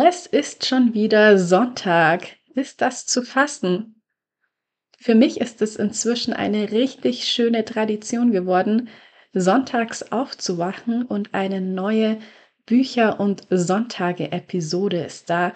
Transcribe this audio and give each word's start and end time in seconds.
Es 0.00 0.26
ist 0.26 0.64
schon 0.64 0.94
wieder 0.94 1.38
Sonntag. 1.38 2.36
Ist 2.54 2.82
das 2.82 3.04
zu 3.04 3.22
fassen? 3.22 4.00
Für 4.96 5.16
mich 5.16 5.40
ist 5.40 5.60
es 5.60 5.74
inzwischen 5.74 6.32
eine 6.32 6.70
richtig 6.70 7.24
schöne 7.24 7.64
Tradition 7.64 8.30
geworden, 8.30 8.90
sonntags 9.32 10.12
aufzuwachen 10.12 11.04
und 11.04 11.34
eine 11.34 11.60
neue 11.60 12.20
Bücher- 12.64 13.18
und 13.18 13.48
Sonntage-Episode 13.50 15.02
ist 15.02 15.30
da. 15.30 15.52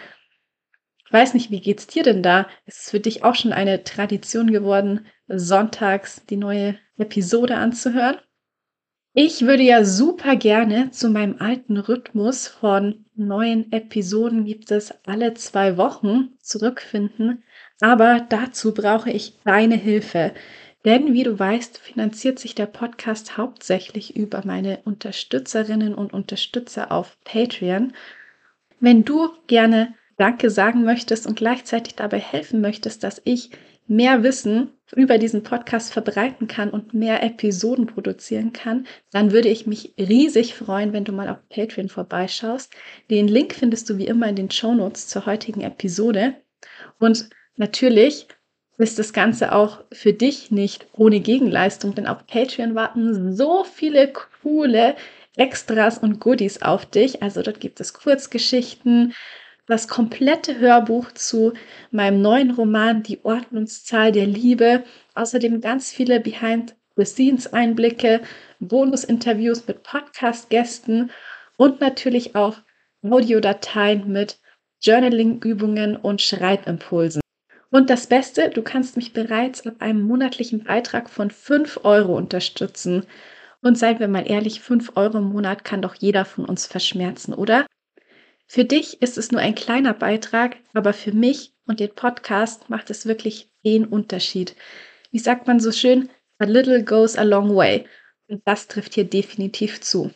Ich 1.06 1.12
weiß 1.12 1.34
nicht, 1.34 1.52
wie 1.52 1.60
geht's 1.60 1.87
dir 1.87 2.02
denn 2.02 2.24
da? 2.24 2.48
Ist 2.66 2.80
es 2.80 2.90
für 2.90 3.01
dich 3.01 3.23
auch 3.23 3.37
schon 3.37 3.52
eine 3.52 3.84
Tradition 3.84 4.51
geworden, 4.51 5.06
sonntags 5.29 6.27
die 6.27 6.37
neue 6.37 6.77
Episode 6.98 7.56
anzuhören? 7.59 8.16
Ich 9.15 9.43
würde 9.43 9.62
ja 9.62 9.84
super 9.84 10.37
gerne 10.37 10.91
zu 10.91 11.11
meinem 11.11 11.37
alten 11.39 11.77
Rhythmus 11.77 12.48
von 12.48 13.05
neuen 13.15 13.71
Episoden 13.71 14.46
gibt 14.46 14.71
es 14.71 14.95
alle 15.04 15.35
zwei 15.35 15.77
Wochen 15.77 16.30
zurückfinden, 16.41 17.43
aber 17.82 18.24
dazu 18.27 18.73
brauche 18.73 19.10
ich 19.10 19.35
deine 19.45 19.77
Hilfe. 19.77 20.32
Denn 20.87 21.13
wie 21.13 21.24
du 21.24 21.38
weißt, 21.38 21.77
finanziert 21.77 22.38
sich 22.38 22.54
der 22.54 22.65
Podcast 22.65 23.37
hauptsächlich 23.37 24.16
über 24.16 24.46
meine 24.46 24.79
Unterstützerinnen 24.87 25.95
und 25.95 26.15
Unterstützer 26.15 26.91
auf 26.91 27.19
Patreon. 27.24 27.93
Wenn 28.80 29.04
du 29.04 29.29
gerne 29.47 29.95
Danke 30.16 30.49
sagen 30.49 30.85
möchtest 30.85 31.26
und 31.26 31.37
gleichzeitig 31.37 31.97
dabei 31.97 32.19
helfen 32.19 32.63
möchtest, 32.63 33.04
dass 33.04 33.21
ich 33.24 33.51
mehr 33.93 34.23
Wissen 34.23 34.71
über 34.96 35.18
diesen 35.18 35.43
Podcast 35.43 35.93
verbreiten 35.93 36.48
kann 36.48 36.71
und 36.71 36.95
mehr 36.95 37.23
Episoden 37.23 37.87
produzieren 37.87 38.52
kann, 38.52 38.87
dann 39.10 39.32
würde 39.32 39.48
ich 39.48 39.66
mich 39.66 39.95
riesig 39.98 40.54
freuen, 40.54 40.93
wenn 40.93 41.04
du 41.04 41.12
mal 41.12 41.29
auf 41.29 41.38
Patreon 41.48 41.88
vorbeischaust. 41.88 42.73
Den 43.10 43.29
Link 43.29 43.54
findest 43.54 43.88
du 43.88 43.98
wie 43.98 44.07
immer 44.07 44.29
in 44.29 44.37
den 44.37 44.51
Show 44.51 44.74
Notes 44.74 45.09
zur 45.09 45.26
heutigen 45.26 45.60
Episode. 45.60 46.35
Und 46.98 47.29
natürlich 47.57 48.29
ist 48.79 48.98
das 48.98 49.13
Ganze 49.13 49.54
auch 49.54 49.85
für 49.93 50.13
dich 50.13 50.51
nicht 50.51 50.87
ohne 50.93 51.20
Gegenleistung, 51.20 51.95
denn 51.95 52.07
auf 52.07 52.26
Patreon 52.26 52.74
warten 52.74 53.35
so 53.37 53.65
viele 53.65 54.13
coole 54.43 54.96
Extras 55.37 55.98
und 55.98 56.20
Goodies 56.20 56.63
auf 56.63 56.87
dich. 56.87 57.23
Also 57.23 57.43
dort 57.43 57.60
gibt 57.60 57.80
es 57.80 57.95
Kurzgeschichten, 57.95 59.15
das 59.66 59.88
komplette 59.88 60.59
Hörbuch 60.59 61.13
zu 61.13 61.52
meinem 61.91 62.21
neuen 62.21 62.51
Roman 62.51 63.02
Die 63.02 63.24
Ordnungszahl 63.24 64.12
der 64.12 64.27
Liebe. 64.27 64.84
Außerdem 65.15 65.60
ganz 65.60 65.91
viele 65.91 66.21
Behind-the-Scenes-Einblicke, 66.21 68.21
Bonus-Interviews 68.60 69.66
mit 69.66 69.82
Podcast-Gästen 69.82 71.10
und 71.56 71.81
natürlich 71.81 72.34
auch 72.34 72.56
Audiodateien 73.03 74.10
mit 74.10 74.38
Journaling-Übungen 74.81 75.97
und 75.97 76.22
Schreibimpulsen. 76.22 77.22
Und 77.70 77.88
das 77.88 78.06
Beste, 78.06 78.50
du 78.50 78.62
kannst 78.62 78.97
mich 78.97 79.12
bereits 79.12 79.66
ab 79.66 79.76
einem 79.78 80.03
monatlichen 80.03 80.65
Beitrag 80.65 81.09
von 81.09 81.31
5 81.31 81.81
Euro 81.84 82.16
unterstützen. 82.16 83.06
Und 83.62 83.78
seien 83.78 84.00
wir 84.00 84.09
mal 84.09 84.28
ehrlich, 84.28 84.60
5 84.60 84.97
Euro 84.97 85.19
im 85.19 85.31
Monat 85.31 85.65
kann 85.65 85.82
doch 85.82 85.94
jeder 85.94 86.25
von 86.25 86.44
uns 86.44 86.66
verschmerzen, 86.66 87.32
oder? 87.32 87.65
Für 88.54 88.66
dich 88.66 89.00
ist 89.00 89.16
es 89.16 89.32
nur 89.32 89.40
ein 89.40 89.54
kleiner 89.54 89.94
Beitrag, 89.94 90.58
aber 90.74 90.92
für 90.92 91.12
mich 91.12 91.54
und 91.64 91.80
den 91.80 91.94
Podcast 91.94 92.68
macht 92.68 92.90
es 92.90 93.06
wirklich 93.06 93.50
den 93.64 93.86
Unterschied. 93.86 94.56
Wie 95.10 95.20
sagt 95.20 95.46
man 95.46 95.58
so 95.58 95.72
schön? 95.72 96.10
A 96.38 96.44
little 96.44 96.84
goes 96.84 97.16
a 97.16 97.22
long 97.22 97.56
way. 97.56 97.86
Und 98.28 98.42
das 98.44 98.68
trifft 98.68 98.92
hier 98.92 99.04
definitiv 99.04 99.80
zu. 99.80 100.10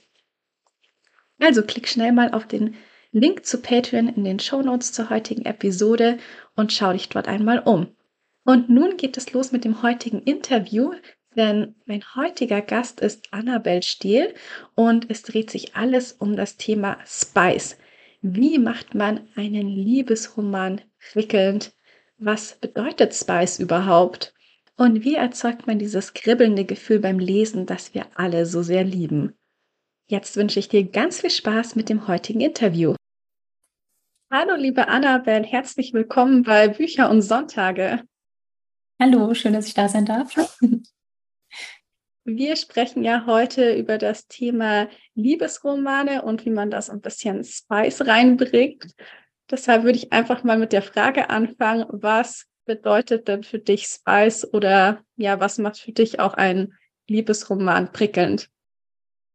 Also 1.41 1.63
klick 1.63 1.89
schnell 1.89 2.13
mal 2.13 2.31
auf 2.33 2.47
den 2.47 2.75
Link 3.11 3.47
zu 3.47 3.63
Patreon 3.63 4.09
in 4.09 4.25
den 4.25 4.39
Show 4.39 4.61
Notes 4.61 4.93
zur 4.93 5.09
heutigen 5.09 5.47
Episode 5.47 6.19
und 6.57 6.75
schau 6.75 6.93
dich 6.93 7.09
dort 7.09 7.29
einmal 7.29 7.61
um. 7.61 7.97
Und 8.45 8.69
nun 8.69 8.99
geht 8.99 9.17
es 9.17 9.33
los 9.33 9.51
mit 9.51 9.65
dem 9.65 9.81
heutigen 9.81 10.21
Interview, 10.21 10.93
denn 11.37 11.75
mein 11.87 12.05
heutiger 12.15 12.61
Gast 12.61 13.01
ist 13.01 13.33
Annabel 13.33 13.83
Stehl 13.83 14.35
und 14.75 15.09
es 15.09 15.23
dreht 15.23 15.51
sich 15.51 15.75
alles 15.75 16.13
um 16.13 16.37
das 16.37 16.59
Thema 16.59 16.99
Spice. 17.07 17.79
Wie 18.29 18.59
macht 18.59 18.97
man 18.97 19.29
einen 19.37 19.69
Liebesroman 19.69 20.81
prickelnd? 21.13 21.73
Was 22.19 22.59
bedeutet 22.59 23.15
Spice 23.15 23.61
überhaupt? 23.61 24.35
Und 24.77 25.05
wie 25.05 25.15
erzeugt 25.15 25.69
man 25.69 25.79
dieses 25.79 26.13
kribbelnde 26.13 26.65
Gefühl 26.65 26.99
beim 26.99 27.21
Lesen, 27.21 27.67
das 27.67 27.95
wir 27.95 28.07
alle 28.17 28.45
so 28.45 28.65
sehr 28.65 28.83
lieben? 28.83 29.39
Jetzt 30.09 30.37
wünsche 30.37 30.59
ich 30.59 30.69
dir 30.69 30.83
ganz 30.83 31.21
viel 31.21 31.31
Spaß 31.31 31.77
mit 31.77 31.89
dem 31.89 32.09
heutigen 32.09 32.41
Interview. 32.41 32.97
Hallo, 34.29 34.57
liebe 34.57 34.89
Annabel, 34.89 35.45
herzlich 35.45 35.93
willkommen 35.93 36.43
bei 36.43 36.67
Bücher 36.67 37.09
und 37.09 37.23
Sonntage. 37.23 38.03
Hallo, 39.01 39.35
schön, 39.35 39.53
dass 39.53 39.69
ich 39.69 39.75
da 39.75 39.89
sein 39.89 40.05
darf. 40.05 40.35
Wir 42.29 42.57
sprechen 42.57 43.05
ja 43.05 43.25
heute 43.25 43.75
über 43.75 43.99
das 43.99 44.27
Thema 44.27 44.89
Liebesromane 45.15 46.23
und 46.23 46.45
wie 46.45 46.51
man 46.51 46.73
das 46.73 46.91
ein 46.91 47.01
bisschen 47.01 47.45
Spice 47.45 48.05
reinbringt. 48.05 48.97
Deshalb 49.49 49.85
würde 49.85 49.97
ich 49.97 50.13
einfach 50.13 50.43
mal 50.43 50.59
mit 50.59 50.73
der 50.73 50.83
Frage 50.83 51.31
anfangen, 51.31 51.87
was 51.89 52.47
bedeutet 52.65 53.29
denn 53.29 53.45
für 53.45 53.61
dich 53.61 53.87
Spice 53.87 54.53
oder 54.53 55.05
ja, 55.17 55.39
was 55.39 55.59
macht 55.59 55.79
für 55.79 55.93
dich 55.93 56.19
auch 56.19 56.35
ein 56.35 56.75
Liebesroman 57.07 57.93
prickelnd? 57.93 58.49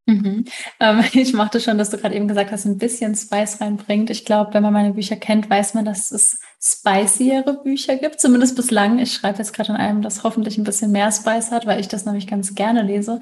Mhm. 0.05 0.43
Ähm, 0.81 1.01
ich 1.13 1.33
mochte 1.33 1.61
schon, 1.61 1.77
dass 1.77 1.91
du 1.91 1.97
gerade 1.97 2.15
eben 2.15 2.27
gesagt 2.27 2.51
hast, 2.51 2.65
ein 2.65 2.77
bisschen 2.77 3.15
Spice 3.15 3.61
reinbringt. 3.61 4.09
Ich 4.09 4.25
glaube, 4.25 4.53
wenn 4.53 4.63
man 4.63 4.73
meine 4.73 4.95
Bücher 4.95 5.15
kennt, 5.15 5.49
weiß 5.49 5.75
man, 5.75 5.85
dass 5.85 6.11
es 6.11 6.41
spiciere 6.63 7.61
Bücher 7.63 7.95
gibt, 7.95 8.21
zumindest 8.21 8.55
bislang. 8.55 8.99
Ich 8.99 9.13
schreibe 9.13 9.39
jetzt 9.39 9.53
gerade 9.53 9.71
an 9.71 9.77
einem, 9.77 10.01
das 10.01 10.23
hoffentlich 10.23 10.57
ein 10.57 10.63
bisschen 10.63 10.91
mehr 10.91 11.11
Spice 11.11 11.51
hat, 11.51 11.65
weil 11.65 11.79
ich 11.79 11.87
das 11.87 12.05
nämlich 12.05 12.27
ganz 12.27 12.53
gerne 12.53 12.83
lese. 12.83 13.19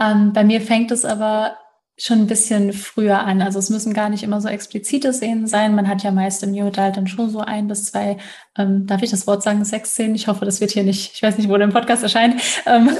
Ähm, 0.00 0.32
bei 0.32 0.42
mir 0.42 0.60
fängt 0.60 0.90
es 0.90 1.04
aber 1.04 1.56
schon 1.96 2.20
ein 2.20 2.26
bisschen 2.26 2.72
früher 2.72 3.20
an. 3.20 3.40
Also 3.40 3.60
es 3.60 3.70
müssen 3.70 3.94
gar 3.94 4.08
nicht 4.08 4.24
immer 4.24 4.40
so 4.40 4.48
explizite 4.48 5.12
Szenen 5.12 5.46
sein. 5.46 5.76
Man 5.76 5.88
hat 5.88 6.02
ja 6.02 6.10
meist 6.10 6.42
im 6.42 6.50
New 6.50 6.66
Adult 6.66 6.96
dann 6.96 7.06
schon 7.06 7.30
so 7.30 7.38
ein 7.38 7.68
bis 7.68 7.86
zwei, 7.86 8.16
ähm, 8.56 8.86
darf 8.86 9.02
ich 9.02 9.10
das 9.10 9.26
Wort 9.26 9.42
sagen, 9.42 9.64
Sexszenen? 9.64 10.14
Ich 10.14 10.28
hoffe, 10.28 10.44
das 10.44 10.60
wird 10.60 10.70
hier 10.70 10.84
nicht, 10.84 11.12
ich 11.14 11.22
weiß 11.22 11.38
nicht, 11.38 11.48
wo 11.48 11.56
der 11.56 11.66
Podcast 11.68 12.02
erscheint. 12.02 12.40
Ähm, 12.66 12.90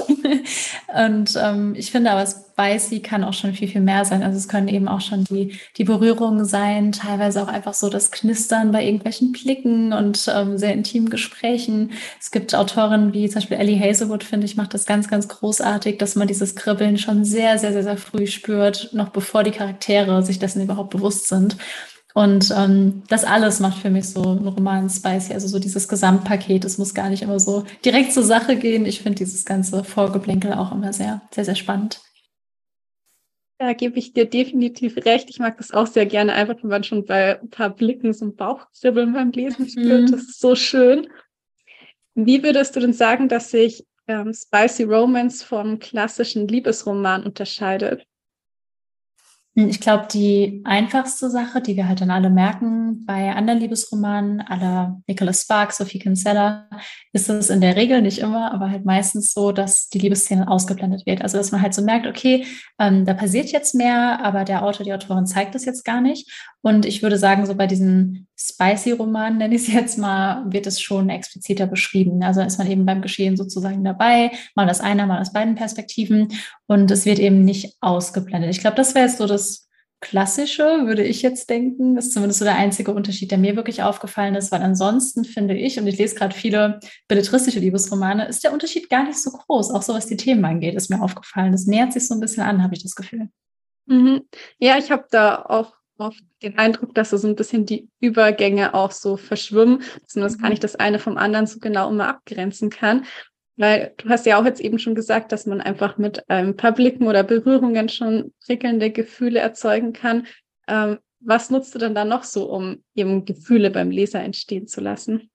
und 1.13 1.39
ähm, 1.41 1.75
ich 1.77 1.91
finde 1.91 2.11
aber, 2.11 2.25
Spicy 2.25 3.01
kann 3.01 3.23
auch 3.23 3.33
schon 3.33 3.53
viel, 3.53 3.67
viel 3.67 3.81
mehr 3.81 4.05
sein. 4.05 4.23
Also 4.23 4.37
es 4.37 4.47
können 4.47 4.67
eben 4.67 4.87
auch 4.87 5.01
schon 5.01 5.23
die, 5.25 5.57
die 5.77 5.83
Berührungen 5.83 6.45
sein, 6.45 6.91
teilweise 6.91 7.41
auch 7.41 7.47
einfach 7.47 7.73
so 7.73 7.89
das 7.89 8.11
Knistern 8.11 8.71
bei 8.71 8.83
irgendwelchen 8.83 9.31
Blicken 9.31 9.93
und 9.93 10.29
ähm, 10.33 10.57
sehr 10.57 10.73
intimen 10.73 11.09
Gesprächen. 11.09 11.91
Es 12.19 12.31
gibt 12.31 12.53
Autorinnen 12.53 13.13
wie 13.13 13.29
zum 13.29 13.35
Beispiel 13.35 13.57
Ellie 13.57 13.79
Hazelwood, 13.79 14.23
finde 14.23 14.45
ich, 14.45 14.57
macht 14.57 14.73
das 14.73 14.85
ganz, 14.85 15.07
ganz 15.07 15.27
großartig, 15.27 15.97
dass 15.97 16.15
man 16.15 16.27
dieses 16.27 16.55
Kribbeln 16.55 16.97
schon 16.97 17.23
sehr, 17.23 17.57
sehr, 17.59 17.73
sehr, 17.73 17.83
sehr 17.83 17.97
früh 17.97 18.27
spürt, 18.27 18.89
noch 18.93 19.09
bevor 19.09 19.43
die 19.43 19.51
Charaktere 19.51 20.23
sich 20.23 20.39
dessen 20.39 20.61
überhaupt 20.61 20.89
bewusst 20.89 21.27
sind. 21.27 21.57
Und 22.15 22.49
ähm, 22.57 23.03
das 23.09 23.25
alles 23.25 23.59
macht 23.59 23.79
für 23.79 23.89
mich 23.89 24.07
so 24.07 24.23
einen 24.23 24.47
Roman 24.47 24.89
spicy, 24.89 25.33
also 25.33 25.49
so 25.49 25.59
dieses 25.59 25.89
Gesamtpaket. 25.89 26.63
Es 26.63 26.77
muss 26.77 26.93
gar 26.93 27.09
nicht 27.09 27.21
immer 27.21 27.41
so 27.41 27.65
direkt 27.83 28.13
zur 28.13 28.23
Sache 28.23 28.55
gehen. 28.55 28.85
Ich 28.85 29.01
finde 29.01 29.17
dieses 29.17 29.43
ganze 29.43 29.83
Vorgeblänkel 29.83 30.53
auch 30.53 30.71
immer 30.71 30.93
sehr, 30.93 31.21
sehr, 31.31 31.43
sehr 31.43 31.55
spannend. 31.55 31.99
Da 33.57 33.73
gebe 33.73 33.99
ich 33.99 34.13
dir 34.13 34.23
definitiv 34.23 34.95
recht. 35.05 35.29
Ich 35.29 35.39
mag 35.39 35.57
das 35.57 35.71
auch 35.71 35.87
sehr 35.87 36.05
gerne, 36.05 36.31
einfach 36.31 36.55
wenn 36.61 36.69
man 36.69 36.85
schon 36.85 37.05
bei 37.05 37.37
ein 37.37 37.49
paar 37.49 37.69
Blicken 37.69 38.13
so 38.13 38.23
ein 38.23 38.35
Bauchkribbeln 38.37 39.11
beim 39.11 39.31
Lesen 39.31 39.67
spürt. 39.67 40.03
Mhm. 40.03 40.11
Das 40.11 40.21
ist 40.21 40.39
so 40.39 40.55
schön. 40.55 41.07
Wie 42.13 42.41
würdest 42.43 42.77
du 42.77 42.79
denn 42.79 42.93
sagen, 42.93 43.27
dass 43.27 43.51
sich 43.51 43.85
ähm, 44.07 44.33
Spicy 44.33 44.83
Romance 44.83 45.43
vom 45.43 45.79
klassischen 45.79 46.47
Liebesroman 46.47 47.25
unterscheidet? 47.25 48.07
Hm, 49.57 49.69
ich 49.69 49.79
glaube, 49.79 50.07
die 50.11 50.61
einfachste 50.65 51.29
Sache, 51.29 51.61
die 51.61 51.77
wir 51.77 51.87
halt 51.87 52.01
dann 52.01 52.11
alle 52.11 52.29
merken 52.29 53.05
bei 53.05 53.33
anderen 53.33 53.59
Liebesromanen, 53.59 54.41
aller 54.41 55.01
Nicholas 55.07 55.43
Sparks, 55.43 55.77
Sophie 55.77 55.99
Kinsella, 55.99 56.69
ist 57.13 57.29
es 57.29 57.49
in 57.49 57.61
der 57.61 57.75
Regel 57.75 58.01
nicht 58.01 58.19
immer, 58.19 58.53
aber 58.53 58.69
halt 58.69 58.85
meistens 58.85 59.33
so, 59.33 59.51
dass 59.53 59.87
die 59.87 59.99
Liebesszene 59.99 60.49
ausgeblendet 60.49 61.05
wird. 61.05 61.21
Also 61.21 61.37
dass 61.37 61.51
man 61.51 61.61
halt 61.61 61.73
so 61.73 61.81
merkt, 61.81 62.05
okay, 62.05 62.45
ähm, 62.79 63.05
da 63.05 63.13
passiert 63.13 63.51
jetzt 63.51 63.75
mehr, 63.75 64.19
aber 64.23 64.43
der 64.43 64.63
Autor, 64.63 64.85
die 64.85 64.93
Autorin 64.93 65.25
zeigt 65.25 65.55
das 65.55 65.65
jetzt 65.65 65.85
gar 65.85 66.01
nicht. 66.01 66.29
Und 66.61 66.85
ich 66.85 67.01
würde 67.01 67.17
sagen, 67.17 67.45
so 67.45 67.55
bei 67.55 67.67
diesen 67.67 68.27
Spicy-Romanen, 68.37 69.37
nenne 69.37 69.55
ich 69.55 69.67
es 69.67 69.73
jetzt 69.73 69.97
mal, 69.97 70.43
wird 70.51 70.67
es 70.67 70.81
schon 70.81 71.09
expliziter 71.09 71.67
beschrieben. 71.67 72.21
Also 72.23 72.41
ist 72.41 72.57
man 72.57 72.69
eben 72.69 72.85
beim 72.85 73.01
Geschehen 73.01 73.37
sozusagen 73.37 73.83
dabei, 73.83 74.31
mal 74.55 74.69
aus 74.69 74.81
einer, 74.81 75.05
mal 75.05 75.21
aus 75.21 75.31
beiden 75.31 75.55
Perspektiven. 75.55 76.33
Und 76.67 76.91
es 76.91 77.05
wird 77.05 77.19
eben 77.19 77.45
nicht 77.45 77.77
ausgeblendet. 77.81 78.51
Ich 78.51 78.59
glaube, 78.59 78.75
das 78.75 78.93
wäre 78.93 79.05
jetzt 79.05 79.17
so 79.17 79.27
das 79.27 79.69
klassische, 80.01 80.85
würde 80.85 81.03
ich 81.03 81.21
jetzt 81.21 81.49
denken. 81.49 81.95
Das 81.95 82.07
ist 82.07 82.13
zumindest 82.13 82.39
so 82.39 82.45
der 82.45 82.57
einzige 82.57 82.93
Unterschied, 82.93 83.31
der 83.31 83.37
mir 83.37 83.55
wirklich 83.55 83.81
aufgefallen 83.81 84.35
ist, 84.35 84.51
weil 84.51 84.61
ansonsten 84.61 85.23
finde 85.25 85.55
ich, 85.55 85.79
und 85.79 85.87
ich 85.87 85.97
lese 85.97 86.15
gerade 86.15 86.35
viele 86.35 86.79
belletristische 87.07 87.59
Liebesromane, 87.59 88.27
ist 88.27 88.43
der 88.43 88.53
Unterschied 88.53 88.89
gar 88.89 89.05
nicht 89.05 89.19
so 89.19 89.31
groß. 89.31 89.71
Auch 89.71 89.81
so 89.81 89.93
was 89.93 90.07
die 90.07 90.17
Themen 90.17 90.45
angeht, 90.45 90.75
ist 90.75 90.89
mir 90.89 91.01
aufgefallen. 91.01 91.53
Das 91.53 91.65
nähert 91.65 91.93
sich 91.93 92.07
so 92.07 92.13
ein 92.13 92.19
bisschen 92.19 92.43
an, 92.43 92.61
habe 92.61 92.75
ich 92.75 92.83
das 92.83 92.95
Gefühl. 92.95 93.29
Mhm. 93.87 94.21
Ja, 94.59 94.77
ich 94.77 94.91
habe 94.91 95.05
da 95.09 95.43
auch 95.43 95.73
oft 95.97 96.21
den 96.41 96.57
Eindruck, 96.57 96.93
dass 96.95 97.09
so 97.09 97.27
ein 97.27 97.35
bisschen 97.35 97.65
die 97.65 97.87
Übergänge 97.99 98.73
auch 98.73 98.91
so 98.91 99.17
verschwimmen, 99.17 99.83
dass 100.03 100.15
man 100.15 100.23
das 100.23 100.37
gar 100.37 100.47
mhm. 100.47 100.51
nicht 100.51 100.63
das 100.63 100.75
eine 100.75 100.99
vom 100.99 101.17
anderen 101.17 101.47
so 101.47 101.59
genau 101.59 101.89
immer 101.89 102.07
abgrenzen 102.07 102.69
kann. 102.69 103.05
Weil 103.57 103.93
du 103.97 104.09
hast 104.09 104.25
ja 104.25 104.39
auch 104.39 104.45
jetzt 104.45 104.59
eben 104.59 104.79
schon 104.79 104.95
gesagt, 104.95 105.31
dass 105.31 105.45
man 105.45 105.61
einfach 105.61 105.97
mit 105.97 106.29
ein 106.29 106.57
paar 106.57 106.73
Blicken 106.73 107.07
oder 107.07 107.23
Berührungen 107.23 107.87
schon 107.87 108.33
prickelnde 108.45 108.91
Gefühle 108.91 109.39
erzeugen 109.39 109.93
kann. 109.93 110.27
Ähm, 110.67 110.99
was 111.21 111.49
nutzt 111.49 111.73
du 111.73 111.79
denn 111.79 111.95
da 111.95 112.05
noch 112.05 112.23
so, 112.23 112.51
um 112.51 112.83
eben 112.93 113.25
Gefühle 113.25 113.71
beim 113.71 113.91
Leser 113.91 114.21
entstehen 114.21 114.67
zu 114.67 114.81
lassen? 114.81 115.29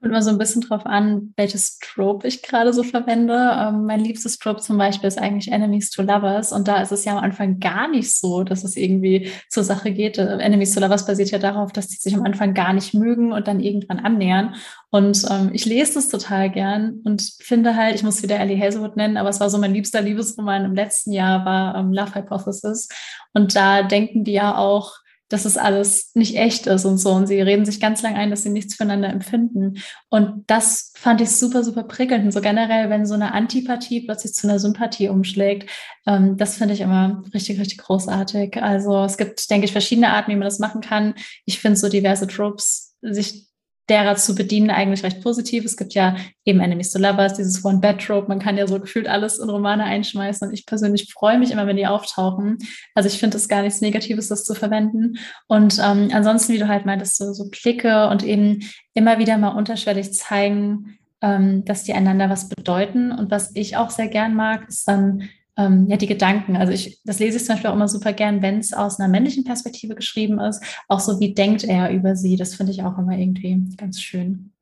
Kommt 0.00 0.12
mal 0.12 0.22
so 0.22 0.30
ein 0.30 0.38
bisschen 0.38 0.62
drauf 0.62 0.86
an, 0.86 1.34
welches 1.36 1.80
Trope 1.80 2.28
ich 2.28 2.42
gerade 2.42 2.72
so 2.72 2.84
verwende. 2.84 3.34
Ähm, 3.34 3.84
mein 3.84 3.98
liebstes 3.98 4.38
Trope 4.38 4.60
zum 4.60 4.78
Beispiel 4.78 5.08
ist 5.08 5.18
eigentlich 5.18 5.50
Enemies 5.50 5.90
to 5.90 6.02
Lovers. 6.02 6.52
Und 6.52 6.68
da 6.68 6.80
ist 6.80 6.92
es 6.92 7.04
ja 7.04 7.16
am 7.16 7.24
Anfang 7.24 7.58
gar 7.58 7.88
nicht 7.88 8.16
so, 8.16 8.44
dass 8.44 8.62
es 8.62 8.76
irgendwie 8.76 9.32
zur 9.48 9.64
Sache 9.64 9.90
geht. 9.90 10.16
Äh, 10.16 10.38
Enemies 10.38 10.72
to 10.72 10.78
Lovers 10.78 11.04
basiert 11.04 11.32
ja 11.32 11.40
darauf, 11.40 11.72
dass 11.72 11.88
die 11.88 11.96
sich 11.96 12.14
am 12.14 12.22
Anfang 12.22 12.54
gar 12.54 12.72
nicht 12.74 12.94
mögen 12.94 13.32
und 13.32 13.48
dann 13.48 13.58
irgendwann 13.58 13.98
annähern. 13.98 14.54
Und 14.90 15.26
ähm, 15.30 15.50
ich 15.52 15.64
lese 15.64 15.94
das 15.94 16.08
total 16.08 16.48
gern 16.48 17.00
und 17.04 17.32
finde 17.40 17.74
halt, 17.74 17.96
ich 17.96 18.04
muss 18.04 18.22
wieder 18.22 18.38
Ellie 18.38 18.58
Hazelwood 18.58 18.96
nennen, 18.96 19.16
aber 19.16 19.30
es 19.30 19.40
war 19.40 19.50
so 19.50 19.58
mein 19.58 19.74
liebster 19.74 20.00
Liebesroman 20.00 20.64
im 20.64 20.76
letzten 20.76 21.10
Jahr, 21.10 21.44
war 21.44 21.74
ähm, 21.74 21.92
Love 21.92 22.14
Hypothesis. 22.14 22.88
Und 23.34 23.56
da 23.56 23.82
denken 23.82 24.22
die 24.22 24.32
ja 24.32 24.56
auch, 24.56 24.92
dass 25.28 25.44
es 25.44 25.56
alles 25.56 26.10
nicht 26.14 26.36
echt 26.36 26.66
ist 26.66 26.84
und 26.84 26.98
so. 26.98 27.10
Und 27.10 27.26
sie 27.26 27.40
reden 27.40 27.64
sich 27.64 27.80
ganz 27.80 28.02
lang 28.02 28.14
ein, 28.14 28.30
dass 28.30 28.42
sie 28.42 28.50
nichts 28.50 28.74
füreinander 28.74 29.08
empfinden. 29.08 29.78
Und 30.08 30.44
das 30.46 30.92
fand 30.96 31.20
ich 31.20 31.30
super, 31.30 31.64
super 31.64 31.82
prickelnd. 31.82 32.24
Und 32.24 32.32
so 32.32 32.40
generell, 32.40 32.88
wenn 32.90 33.06
so 33.06 33.14
eine 33.14 33.32
Antipathie 33.32 34.04
plötzlich 34.06 34.34
zu 34.34 34.48
einer 34.48 34.58
Sympathie 34.58 35.08
umschlägt, 35.08 35.68
ähm, 36.06 36.36
das 36.36 36.56
finde 36.56 36.74
ich 36.74 36.80
immer 36.80 37.22
richtig, 37.34 37.60
richtig 37.60 37.78
großartig. 37.78 38.62
Also 38.62 39.04
es 39.04 39.16
gibt, 39.16 39.50
denke 39.50 39.66
ich, 39.66 39.72
verschiedene 39.72 40.10
Arten, 40.10 40.30
wie 40.30 40.36
man 40.36 40.46
das 40.46 40.58
machen 40.58 40.80
kann. 40.80 41.14
Ich 41.44 41.58
finde 41.58 41.78
so 41.78 41.88
diverse 41.88 42.26
Tropes, 42.26 42.94
sich 43.02 43.47
derer 43.88 44.16
zu 44.16 44.34
bedienen 44.34 44.70
eigentlich 44.70 45.02
recht 45.02 45.22
positiv. 45.22 45.64
Es 45.64 45.76
gibt 45.76 45.94
ja 45.94 46.16
eben 46.44 46.60
Enemies 46.60 46.90
to 46.90 46.98
Lovers, 46.98 47.34
dieses 47.34 47.64
One-Bed-Trope. 47.64 48.28
Man 48.28 48.38
kann 48.38 48.58
ja 48.58 48.66
so 48.66 48.78
gefühlt 48.78 49.08
alles 49.08 49.38
in 49.38 49.48
Romane 49.48 49.84
einschmeißen. 49.84 50.48
Und 50.48 50.54
ich 50.54 50.66
persönlich 50.66 51.12
freue 51.12 51.38
mich 51.38 51.50
immer, 51.50 51.66
wenn 51.66 51.76
die 51.76 51.86
auftauchen. 51.86 52.58
Also 52.94 53.08
ich 53.08 53.18
finde 53.18 53.36
es 53.36 53.48
gar 53.48 53.62
nichts 53.62 53.80
Negatives, 53.80 54.28
das 54.28 54.44
zu 54.44 54.54
verwenden. 54.54 55.18
Und 55.46 55.78
ähm, 55.78 56.10
ansonsten, 56.12 56.52
wie 56.52 56.58
du 56.58 56.68
halt 56.68 56.86
meintest, 56.86 57.16
so, 57.16 57.32
so 57.32 57.48
Blicke 57.48 58.08
und 58.08 58.22
eben 58.22 58.60
immer 58.94 59.18
wieder 59.18 59.38
mal 59.38 59.56
unterschwellig 59.56 60.12
zeigen, 60.12 60.98
ähm, 61.22 61.64
dass 61.64 61.84
die 61.84 61.94
einander 61.94 62.30
was 62.30 62.48
bedeuten. 62.48 63.12
Und 63.12 63.30
was 63.30 63.54
ich 63.54 63.76
auch 63.76 63.90
sehr 63.90 64.08
gern 64.08 64.34
mag, 64.34 64.68
ist 64.68 64.86
dann 64.86 65.28
ähm, 65.58 65.86
ja, 65.88 65.96
die 65.96 66.06
Gedanken. 66.06 66.56
Also 66.56 66.72
ich, 66.72 67.00
das 67.04 67.18
lese 67.18 67.36
ich 67.36 67.44
zum 67.44 67.56
Beispiel 67.56 67.70
auch 67.70 67.74
immer 67.74 67.88
super 67.88 68.12
gern, 68.12 68.40
wenn 68.40 68.58
es 68.58 68.72
aus 68.72 68.98
einer 68.98 69.08
männlichen 69.08 69.44
Perspektive 69.44 69.96
geschrieben 69.96 70.38
ist. 70.38 70.62
Auch 70.86 71.00
so, 71.00 71.18
wie 71.20 71.34
denkt 71.34 71.64
er 71.64 71.90
über 71.90 72.14
sie? 72.14 72.36
Das 72.36 72.54
finde 72.54 72.72
ich 72.72 72.82
auch 72.84 72.96
immer 72.96 73.18
irgendwie 73.18 73.76
ganz 73.76 74.00
schön. 74.00 74.52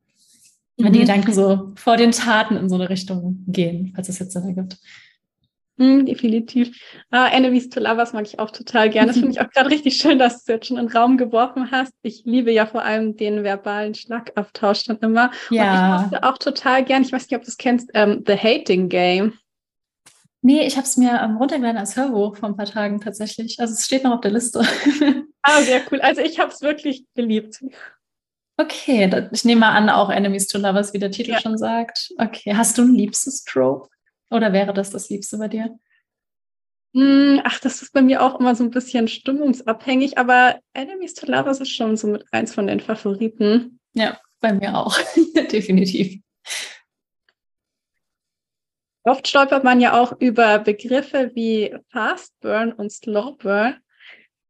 Wenn 0.75 0.89
mhm. 0.89 0.93
die 0.93 0.99
Gedanken 0.99 1.33
so 1.33 1.71
vor 1.75 1.97
den 1.97 2.11
Taten 2.11 2.57
in 2.57 2.67
so 2.67 2.75
eine 2.75 2.89
Richtung 2.89 3.43
gehen, 3.47 3.93
falls 3.95 4.09
es 4.09 4.19
jetzt 4.19 4.33
Sinn 4.33 4.45
ergibt. 4.45 4.77
Mm, 5.77 6.05
definitiv. 6.05 6.75
Uh, 7.13 7.27
Enemies 7.31 7.69
to 7.69 7.79
Lovers 7.79 8.13
mag 8.13 8.25
ich 8.25 8.39
auch 8.39 8.49
total 8.49 8.89
gerne. 8.89 9.09
Das 9.09 9.17
finde 9.17 9.33
ich 9.33 9.41
auch 9.41 9.49
gerade 9.51 9.69
richtig 9.69 9.97
schön, 9.97 10.17
dass 10.17 10.43
du 10.43 10.53
jetzt 10.53 10.67
schon 10.67 10.77
in 10.77 10.87
den 10.87 10.97
Raum 10.97 11.17
geworfen 11.17 11.69
hast. 11.69 11.93
Ich 12.01 12.23
liebe 12.25 12.51
ja 12.51 12.65
vor 12.65 12.83
allem 12.83 13.15
den 13.15 13.43
verbalen 13.43 13.93
Schlagabtausch 13.93 14.85
dann 14.85 14.97
immer. 14.97 15.29
Ja. 15.51 15.97
Und 15.97 16.05
ich 16.05 16.11
mochte 16.11 16.27
auch 16.27 16.39
total 16.39 16.83
gern, 16.83 17.03
ich 17.03 17.11
weiß 17.11 17.29
nicht, 17.29 17.37
ob 17.37 17.43
du 17.43 17.49
es 17.49 17.57
kennst, 17.57 17.91
ähm, 17.93 18.23
The 18.25 18.35
Hating 18.35 18.89
Game. 18.89 19.33
Nee, 20.41 20.65
ich 20.65 20.77
habe 20.77 20.85
es 20.85 20.97
mir 20.97 21.19
ähm, 21.21 21.37
runtergeladen 21.37 21.77
als 21.77 21.95
Hörbuch 21.95 22.37
vor 22.37 22.49
ein 22.49 22.57
paar 22.57 22.67
Tagen 22.67 23.01
tatsächlich. 23.01 23.59
Also 23.59 23.73
es 23.73 23.85
steht 23.85 24.03
noch 24.03 24.13
auf 24.13 24.21
der 24.21 24.31
Liste. 24.31 24.59
ah, 25.41 25.61
sehr 25.61 25.81
cool. 25.91 25.99
Also 26.01 26.21
ich 26.21 26.39
habe 26.39 26.51
es 26.51 26.61
wirklich 26.61 27.05
geliebt. 27.15 27.63
Okay, 28.57 29.27
ich 29.31 29.45
nehme 29.45 29.61
mal 29.61 29.75
an, 29.75 29.89
auch 29.89 30.09
Enemies 30.09 30.47
to 30.47 30.57
Lovers, 30.57 30.93
wie 30.93 30.99
der 30.99 31.11
Titel 31.11 31.31
ja. 31.31 31.39
schon 31.39 31.57
sagt. 31.57 32.11
Okay, 32.17 32.55
hast 32.55 32.77
du 32.77 32.83
ein 32.83 32.95
liebstes 32.95 33.43
Trope? 33.43 33.89
Oder 34.29 34.51
wäre 34.53 34.73
das 34.73 34.89
das 34.89 35.09
Liebste 35.09 35.37
bei 35.37 35.47
dir? 35.47 35.77
Hm, 36.93 37.41
ach, 37.43 37.59
das 37.59 37.81
ist 37.81 37.93
bei 37.93 38.01
mir 38.01 38.23
auch 38.23 38.39
immer 38.39 38.55
so 38.55 38.63
ein 38.63 38.71
bisschen 38.71 39.07
stimmungsabhängig, 39.07 40.17
aber 40.17 40.59
Enemies 40.73 41.13
to 41.13 41.31
Lovers 41.31 41.59
ist 41.59 41.69
schon 41.69 41.95
so 41.97 42.07
mit 42.07 42.25
eins 42.31 42.53
von 42.53 42.67
den 42.67 42.79
Favoriten. 42.79 43.79
Ja, 43.93 44.19
bei 44.39 44.53
mir 44.53 44.75
auch. 44.75 44.97
Definitiv. 45.51 46.21
Oft 49.07 49.27
stolpert 49.27 49.63
man 49.63 49.79
ja 49.79 49.99
auch 49.99 50.13
über 50.19 50.59
Begriffe 50.59 51.31
wie 51.33 51.73
Fast 51.91 52.37
Burn 52.41 52.73
und 52.73 52.91
Slow 52.91 53.37
Burn. 53.37 53.75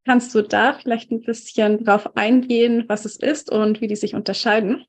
Kannst 0.06 0.34
du 0.34 0.42
da 0.42 0.74
vielleicht 0.74 1.12
ein 1.12 1.22
bisschen 1.22 1.84
drauf 1.84 2.16
eingehen, 2.16 2.86
was 2.88 3.06
es 3.06 3.18
ist 3.18 3.52
und 3.52 3.82
wie 3.82 3.88
die 3.88 3.96
sich 3.96 4.16
unterscheiden? 4.16 4.84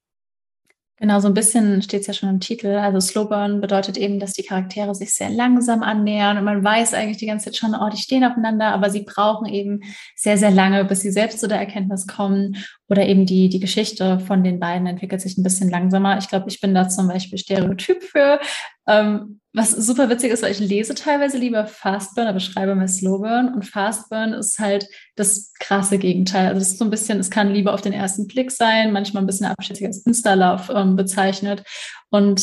Genau, 0.97 1.21
so 1.21 1.29
ein 1.29 1.35
bisschen 1.35 1.83
steht 1.83 2.01
es 2.01 2.07
ja 2.09 2.15
schon 2.15 2.29
im 2.31 2.41
Titel. 2.41 2.69
Also 2.69 2.99
Slow 2.99 3.29
Burn 3.29 3.61
bedeutet 3.61 3.99
eben, 3.99 4.19
dass 4.19 4.33
die 4.33 4.43
Charaktere 4.43 4.95
sich 4.95 5.15
sehr 5.15 5.31
langsam 5.31 5.83
annähern 5.83 6.39
und 6.39 6.45
man 6.45 6.65
weiß 6.65 6.95
eigentlich 6.95 7.19
die 7.19 7.27
ganze 7.27 7.47
Zeit 7.47 7.57
schon, 7.57 7.75
oh, 7.75 7.89
die 7.91 7.99
stehen 7.99 8.25
aufeinander, 8.25 8.73
aber 8.73 8.91
sie 8.91 9.03
brauchen 9.03 9.47
eben 9.47 9.81
sehr, 10.17 10.39
sehr 10.39 10.51
lange, 10.51 10.85
bis 10.87 11.01
sie 11.01 11.13
selbst 11.13 11.41
zu 11.41 11.47
der 11.47 11.59
Erkenntnis 11.59 12.07
kommen 12.07 12.57
oder 12.89 13.07
eben 13.07 13.27
die, 13.27 13.49
die 13.49 13.61
Geschichte 13.61 14.19
von 14.21 14.43
den 14.43 14.59
beiden 14.59 14.87
entwickelt 14.87 15.21
sich 15.21 15.37
ein 15.37 15.43
bisschen 15.43 15.69
langsamer. 15.69 16.19
Ich 16.19 16.29
glaube, 16.29 16.49
ich 16.49 16.61
bin 16.61 16.75
da 16.75 16.89
zum 16.89 17.09
Beispiel 17.09 17.39
Stereotyp 17.39 18.03
für. 18.03 18.41
Ähm, 18.87 19.41
was 19.53 19.73
super 19.73 20.09
witzig 20.09 20.31
ist, 20.31 20.43
weil 20.43 20.53
ich 20.53 20.61
lese 20.61 20.95
teilweise 20.95 21.37
lieber 21.37 21.67
Fastburn, 21.67 22.27
aber 22.27 22.41
schreibe 22.41 22.75
mal 22.75 22.89
Slowburn. 22.89 23.53
Und 23.53 23.67
Fastburn 23.67 24.33
ist 24.33 24.59
halt 24.59 24.89
das 25.17 25.53
krasse 25.59 25.99
Gegenteil. 25.99 26.49
Also 26.49 26.61
es 26.61 26.69
ist 26.69 26.79
so 26.79 26.85
ein 26.85 26.91
bisschen, 26.91 27.19
es 27.19 27.31
kann 27.31 27.53
lieber 27.53 27.75
auf 27.75 27.81
den 27.83 27.93
ersten 27.93 28.27
Blick 28.27 28.51
sein, 28.51 28.93
manchmal 28.93 29.23
ein 29.23 29.27
bisschen 29.27 29.47
abschätzig 29.47 29.87
als 29.87 30.07
Insta-Love 30.07 30.73
ähm, 30.73 30.97
bezeichnet. 30.97 31.65
Und 32.11 32.41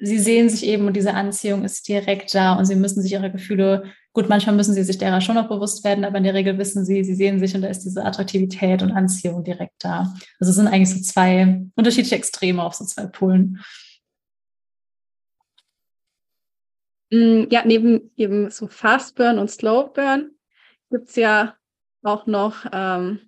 sie 0.00 0.18
sehen 0.18 0.48
sich 0.48 0.66
eben 0.66 0.86
und 0.86 0.96
diese 0.96 1.14
Anziehung 1.14 1.64
ist 1.64 1.86
direkt 1.86 2.34
da 2.34 2.54
und 2.54 2.64
sie 2.64 2.76
müssen 2.76 3.02
sich 3.02 3.12
ihre 3.12 3.30
Gefühle 3.30 3.92
Gut, 4.14 4.28
manchmal 4.28 4.54
müssen 4.54 4.74
sie 4.74 4.84
sich 4.84 4.96
derer 4.96 5.20
schon 5.20 5.34
noch 5.34 5.48
bewusst 5.48 5.82
werden, 5.82 6.04
aber 6.04 6.18
in 6.18 6.24
der 6.24 6.34
Regel 6.34 6.56
wissen 6.56 6.84
sie, 6.84 7.02
sie 7.02 7.16
sehen 7.16 7.40
sich 7.40 7.52
und 7.56 7.62
da 7.62 7.68
ist 7.68 7.80
diese 7.80 8.04
Attraktivität 8.04 8.80
und 8.80 8.92
Anziehung 8.92 9.42
direkt 9.42 9.74
da. 9.80 10.14
Also 10.38 10.50
es 10.50 10.56
sind 10.56 10.68
eigentlich 10.68 10.94
so 10.94 11.00
zwei 11.02 11.66
unterschiedliche 11.74 12.14
Extreme 12.14 12.62
auf 12.62 12.74
so 12.74 12.84
zwei 12.84 13.06
Polen. 13.06 13.60
Mm, 17.10 17.46
ja, 17.50 17.64
neben 17.64 18.12
eben 18.16 18.52
so 18.52 18.68
Fast 18.68 19.16
Burn 19.16 19.40
und 19.40 19.50
Slow 19.50 19.90
Burn 19.92 20.30
gibt 20.90 21.08
es 21.08 21.16
ja 21.16 21.56
auch 22.04 22.26
noch 22.26 22.66
ähm, 22.72 23.18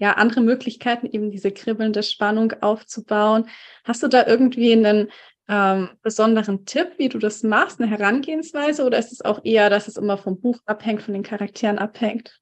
ja, 0.00 0.14
andere 0.14 0.40
Möglichkeiten, 0.40 1.06
eben 1.06 1.30
diese 1.30 1.52
kribbelnde 1.52 2.02
Spannung 2.02 2.52
aufzubauen. 2.60 3.48
Hast 3.84 4.02
du 4.02 4.08
da 4.08 4.26
irgendwie 4.26 4.72
einen 4.72 5.12
ähm, 5.48 5.90
besonderen 6.02 6.64
Tipp, 6.64 6.92
wie 6.98 7.08
du 7.08 7.18
das 7.18 7.42
machst, 7.42 7.80
eine 7.80 7.90
Herangehensweise, 7.90 8.84
oder 8.84 8.98
ist 8.98 9.12
es 9.12 9.20
auch 9.20 9.44
eher, 9.44 9.70
dass 9.70 9.88
es 9.88 9.96
immer 9.96 10.16
vom 10.16 10.40
Buch 10.40 10.58
abhängt, 10.66 11.02
von 11.02 11.14
den 11.14 11.22
Charakteren 11.22 11.78
abhängt? 11.78 12.40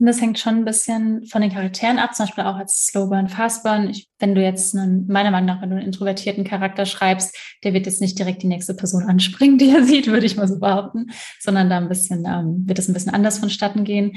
Das 0.00 0.20
hängt 0.20 0.38
schon 0.38 0.56
ein 0.56 0.64
bisschen 0.64 1.24
von 1.26 1.40
den 1.40 1.52
Charakteren 1.52 1.98
ab, 1.98 2.14
zum 2.14 2.26
Beispiel 2.26 2.44
auch 2.44 2.56
als 2.56 2.86
Slowburn, 2.86 3.28
Fastburn. 3.28 3.88
Ich, 3.88 4.08
wenn 4.18 4.34
du 4.34 4.42
jetzt 4.42 4.76
einen, 4.76 5.06
meiner 5.06 5.30
Meinung 5.30 5.46
nach, 5.46 5.62
wenn 5.62 5.70
du 5.70 5.76
einen 5.76 5.86
introvertierten 5.86 6.44
Charakter 6.44 6.84
schreibst, 6.84 7.36
der 7.62 7.74
wird 7.74 7.86
jetzt 7.86 8.00
nicht 8.00 8.18
direkt 8.18 8.42
die 8.42 8.48
nächste 8.48 8.74
Person 8.74 9.04
anspringen, 9.04 9.56
die 9.56 9.70
er 9.70 9.84
sieht, 9.84 10.08
würde 10.08 10.26
ich 10.26 10.36
mal 10.36 10.48
so 10.48 10.58
behaupten, 10.58 11.10
sondern 11.40 11.70
da 11.70 11.78
ein 11.78 11.88
bisschen, 11.88 12.24
ähm, 12.26 12.64
wird 12.66 12.78
es 12.80 12.88
ein 12.88 12.92
bisschen 12.92 13.14
anders 13.14 13.38
vonstatten 13.38 13.84
gehen. 13.84 14.16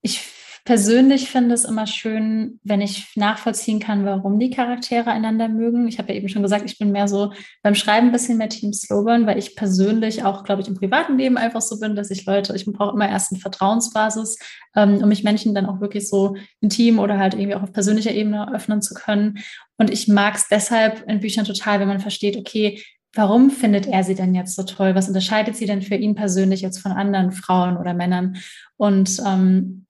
Ich 0.00 0.20
persönlich 0.66 1.30
finde 1.30 1.54
es 1.54 1.64
immer 1.64 1.86
schön, 1.86 2.58
wenn 2.64 2.80
ich 2.80 3.12
nachvollziehen 3.14 3.78
kann, 3.78 4.04
warum 4.04 4.40
die 4.40 4.50
Charaktere 4.50 5.10
einander 5.10 5.48
mögen. 5.48 5.86
Ich 5.86 5.98
habe 5.98 6.12
ja 6.12 6.18
eben 6.18 6.28
schon 6.28 6.42
gesagt, 6.42 6.68
ich 6.68 6.76
bin 6.76 6.90
mehr 6.90 7.06
so 7.06 7.32
beim 7.62 7.76
Schreiben 7.76 8.08
ein 8.08 8.12
bisschen 8.12 8.36
mehr 8.36 8.48
Team 8.48 8.72
Slowburn, 8.72 9.26
weil 9.26 9.38
ich 9.38 9.54
persönlich 9.54 10.24
auch, 10.24 10.42
glaube 10.42 10.62
ich, 10.62 10.68
im 10.68 10.74
privaten 10.74 11.18
Leben 11.18 11.36
einfach 11.36 11.62
so 11.62 11.78
bin, 11.78 11.94
dass 11.94 12.10
ich 12.10 12.26
Leute, 12.26 12.54
ich 12.56 12.66
brauche 12.66 12.94
immer 12.94 13.08
erst 13.08 13.32
eine 13.32 13.40
Vertrauensbasis, 13.40 14.38
ähm, 14.74 14.98
um 15.00 15.08
mich 15.08 15.22
Menschen 15.22 15.54
dann 15.54 15.66
auch 15.66 15.80
wirklich 15.80 16.08
so 16.08 16.36
intim 16.60 16.98
oder 16.98 17.16
halt 17.16 17.34
irgendwie 17.34 17.54
auch 17.54 17.62
auf 17.62 17.72
persönlicher 17.72 18.12
Ebene 18.12 18.52
öffnen 18.52 18.82
zu 18.82 18.94
können. 18.94 19.38
Und 19.78 19.90
ich 19.90 20.08
mag 20.08 20.34
es 20.34 20.48
deshalb 20.48 21.08
in 21.08 21.20
Büchern 21.20 21.44
total, 21.44 21.78
wenn 21.78 21.88
man 21.88 22.00
versteht, 22.00 22.36
okay, 22.36 22.82
warum 23.14 23.50
findet 23.50 23.86
er 23.86 24.02
sie 24.02 24.16
denn 24.16 24.34
jetzt 24.34 24.56
so 24.56 24.64
toll? 24.64 24.96
Was 24.96 25.06
unterscheidet 25.06 25.54
sie 25.54 25.66
denn 25.66 25.80
für 25.80 25.94
ihn 25.94 26.16
persönlich 26.16 26.60
jetzt 26.60 26.80
von 26.80 26.90
anderen 26.90 27.30
Frauen 27.30 27.76
oder 27.76 27.94
Männern? 27.94 28.36
Und 28.76 29.22
ähm, 29.24 29.85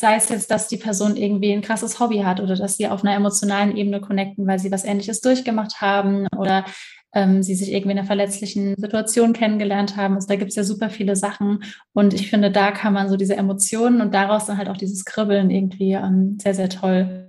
sei 0.00 0.14
es 0.16 0.30
jetzt, 0.30 0.50
dass 0.50 0.66
die 0.66 0.78
Person 0.78 1.14
irgendwie 1.14 1.52
ein 1.52 1.60
krasses 1.60 2.00
Hobby 2.00 2.20
hat 2.20 2.40
oder 2.40 2.56
dass 2.56 2.78
sie 2.78 2.88
auf 2.88 3.04
einer 3.04 3.14
emotionalen 3.14 3.76
Ebene 3.76 4.00
connecten, 4.00 4.46
weil 4.46 4.58
sie 4.58 4.72
was 4.72 4.84
Ähnliches 4.84 5.20
durchgemacht 5.20 5.82
haben 5.82 6.26
oder 6.38 6.64
ähm, 7.12 7.42
sie 7.42 7.54
sich 7.54 7.70
irgendwie 7.70 7.92
in 7.92 7.98
einer 7.98 8.06
verletzlichen 8.06 8.76
Situation 8.78 9.34
kennengelernt 9.34 9.98
haben. 9.98 10.14
Also 10.14 10.26
da 10.26 10.36
gibt 10.36 10.52
es 10.52 10.56
ja 10.56 10.64
super 10.64 10.88
viele 10.88 11.16
Sachen 11.16 11.64
und 11.92 12.14
ich 12.14 12.30
finde, 12.30 12.50
da 12.50 12.70
kann 12.70 12.94
man 12.94 13.10
so 13.10 13.18
diese 13.18 13.36
Emotionen 13.36 14.00
und 14.00 14.14
daraus 14.14 14.46
dann 14.46 14.56
halt 14.56 14.70
auch 14.70 14.78
dieses 14.78 15.04
Kribbeln 15.04 15.50
irgendwie 15.50 15.92
ähm, 15.92 16.38
sehr, 16.40 16.54
sehr 16.54 16.70
toll 16.70 17.28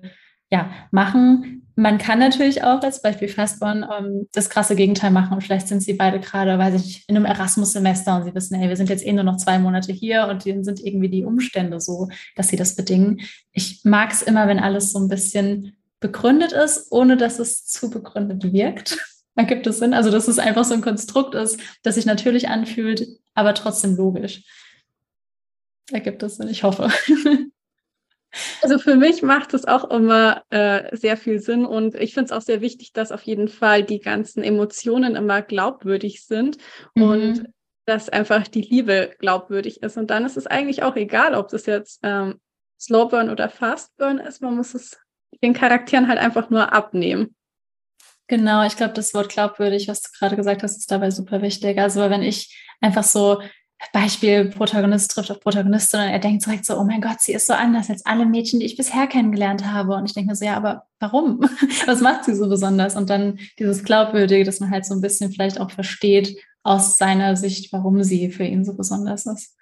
ja, 0.49 0.69
machen. 0.91 1.60
Man 1.81 1.97
kann 1.97 2.19
natürlich 2.19 2.63
auch 2.63 2.79
als 2.83 3.01
Beispiel 3.01 3.27
Fastborn 3.27 3.83
ähm, 3.91 4.27
das 4.33 4.51
krasse 4.51 4.75
Gegenteil 4.75 5.09
machen. 5.09 5.33
Und 5.33 5.41
vielleicht 5.41 5.67
sind 5.67 5.81
sie 5.81 5.93
beide 5.93 6.19
gerade, 6.19 6.59
weiß 6.59 6.79
ich 6.85 7.03
in 7.07 7.15
einem 7.15 7.25
Erasmus-Semester 7.25 8.17
und 8.17 8.23
sie 8.23 8.35
wissen, 8.35 8.55
hey, 8.55 8.69
wir 8.69 8.75
sind 8.77 8.89
jetzt 8.89 9.03
eh 9.03 9.11
nur 9.11 9.23
noch 9.23 9.37
zwei 9.37 9.57
Monate 9.57 9.91
hier 9.91 10.27
und 10.29 10.45
dann 10.45 10.63
sind 10.63 10.79
irgendwie 10.79 11.09
die 11.09 11.25
Umstände 11.25 11.81
so, 11.81 12.07
dass 12.35 12.49
sie 12.49 12.55
das 12.55 12.75
bedingen. 12.75 13.21
Ich 13.51 13.81
mag 13.83 14.11
es 14.11 14.21
immer, 14.21 14.47
wenn 14.47 14.59
alles 14.59 14.91
so 14.91 14.99
ein 14.99 15.07
bisschen 15.07 15.75
begründet 15.99 16.51
ist, 16.51 16.91
ohne 16.91 17.17
dass 17.17 17.39
es 17.39 17.65
zu 17.65 17.89
begründet 17.89 18.53
wirkt. 18.53 18.97
Da 19.33 19.43
gibt 19.43 19.65
es 19.65 19.79
Sinn. 19.79 19.93
Also, 19.93 20.11
dass 20.11 20.27
es 20.27 20.39
einfach 20.39 20.65
so 20.65 20.73
ein 20.73 20.81
Konstrukt 20.81 21.35
ist, 21.35 21.57
das 21.83 21.95
sich 21.95 22.05
natürlich 22.05 22.49
anfühlt, 22.49 23.07
aber 23.33 23.53
trotzdem 23.53 23.95
logisch. 23.95 24.43
Da 25.89 25.99
gibt 25.99 26.21
es 26.21 26.35
Sinn, 26.35 26.49
ich 26.49 26.63
hoffe. 26.63 26.89
Also 28.61 28.79
für 28.79 28.95
mich 28.95 29.21
macht 29.21 29.53
es 29.53 29.65
auch 29.65 29.89
immer 29.89 30.43
äh, 30.49 30.95
sehr 30.95 31.17
viel 31.17 31.39
Sinn 31.39 31.65
und 31.65 31.95
ich 31.95 32.13
finde 32.13 32.25
es 32.25 32.31
auch 32.31 32.41
sehr 32.41 32.61
wichtig, 32.61 32.93
dass 32.93 33.11
auf 33.11 33.23
jeden 33.23 33.47
Fall 33.47 33.83
die 33.83 33.99
ganzen 33.99 34.43
Emotionen 34.43 35.15
immer 35.15 35.41
glaubwürdig 35.41 36.23
sind 36.25 36.57
mhm. 36.95 37.03
und 37.03 37.43
dass 37.85 38.09
einfach 38.09 38.47
die 38.47 38.61
Liebe 38.61 39.13
glaubwürdig 39.19 39.81
ist. 39.83 39.97
Und 39.97 40.09
dann 40.11 40.25
ist 40.25 40.37
es 40.37 40.47
eigentlich 40.47 40.83
auch 40.83 40.95
egal, 40.95 41.35
ob 41.35 41.49
das 41.49 41.65
jetzt 41.65 41.99
ähm, 42.03 42.39
Slowburn 42.79 43.29
oder 43.29 43.49
Fastburn 43.49 44.19
ist. 44.19 44.41
Man 44.41 44.55
muss 44.55 44.73
es 44.73 44.97
den 45.43 45.53
Charakteren 45.53 46.07
halt 46.07 46.19
einfach 46.19 46.49
nur 46.49 46.73
abnehmen. 46.73 47.35
Genau, 48.27 48.65
ich 48.65 48.77
glaube, 48.77 48.93
das 48.93 49.13
Wort 49.13 49.29
glaubwürdig, 49.29 49.87
was 49.87 50.03
du 50.03 50.09
gerade 50.17 50.37
gesagt 50.37 50.63
hast, 50.63 50.77
ist 50.77 50.89
dabei 50.89 51.11
super 51.11 51.41
wichtig. 51.41 51.77
Also 51.79 52.09
wenn 52.09 52.21
ich 52.21 52.65
einfach 52.79 53.03
so 53.03 53.41
Beispiel 53.93 54.49
Protagonist 54.49 55.11
trifft 55.11 55.31
auf 55.31 55.39
Protagonistin 55.39 56.01
und 56.01 56.09
er 56.09 56.19
denkt 56.19 56.45
direkt 56.45 56.65
so, 56.65 56.77
oh 56.77 56.83
mein 56.83 57.01
Gott, 57.01 57.19
sie 57.19 57.33
ist 57.33 57.47
so 57.47 57.53
anders 57.53 57.89
als 57.89 58.05
alle 58.05 58.25
Mädchen, 58.25 58.59
die 58.59 58.65
ich 58.65 58.77
bisher 58.77 59.07
kennengelernt 59.07 59.65
habe. 59.65 59.95
Und 59.95 60.05
ich 60.05 60.13
denke 60.13 60.29
mir 60.29 60.35
so, 60.35 60.45
ja, 60.45 60.55
aber 60.55 60.83
warum? 60.99 61.41
Was 61.87 62.01
macht 62.01 62.25
sie 62.25 62.35
so 62.35 62.47
besonders? 62.47 62.95
Und 62.95 63.09
dann 63.09 63.39
dieses 63.57 63.83
Glaubwürdige, 63.83 64.43
dass 64.43 64.59
man 64.59 64.69
halt 64.69 64.85
so 64.85 64.93
ein 64.93 65.01
bisschen 65.01 65.31
vielleicht 65.31 65.59
auch 65.59 65.71
versteht 65.71 66.37
aus 66.63 66.97
seiner 66.97 67.35
Sicht, 67.35 67.73
warum 67.73 68.03
sie 68.03 68.29
für 68.29 68.43
ihn 68.43 68.63
so 68.63 68.75
besonders 68.75 69.25
ist. 69.25 69.57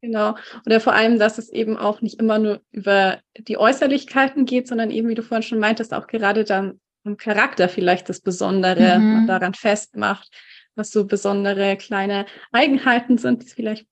Genau. 0.00 0.36
Oder 0.66 0.80
vor 0.80 0.94
allem, 0.94 1.18
dass 1.18 1.38
es 1.38 1.48
eben 1.48 1.76
auch 1.76 2.02
nicht 2.02 2.20
immer 2.20 2.38
nur 2.38 2.60
über 2.70 3.18
die 3.36 3.56
Äußerlichkeiten 3.56 4.46
geht, 4.46 4.68
sondern 4.68 4.90
eben, 4.90 5.08
wie 5.08 5.14
du 5.14 5.22
vorhin 5.22 5.42
schon 5.42 5.58
meintest, 5.58 5.92
auch 5.92 6.06
gerade 6.06 6.44
dann 6.44 6.80
im 7.04 7.16
Charakter 7.16 7.68
vielleicht 7.68 8.08
das 8.08 8.20
Besondere 8.20 8.98
mhm. 8.98 9.26
daran 9.26 9.54
festmacht 9.54 10.30
was 10.74 10.90
so 10.90 11.06
besondere 11.06 11.76
kleine 11.76 12.26
Eigenheiten 12.52 13.18
sind, 13.18 13.42
die 13.42 13.48
vielleicht 13.48 13.86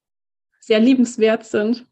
sehr 0.61 0.81
liebenswert 0.81 1.45
sind. 1.45 1.87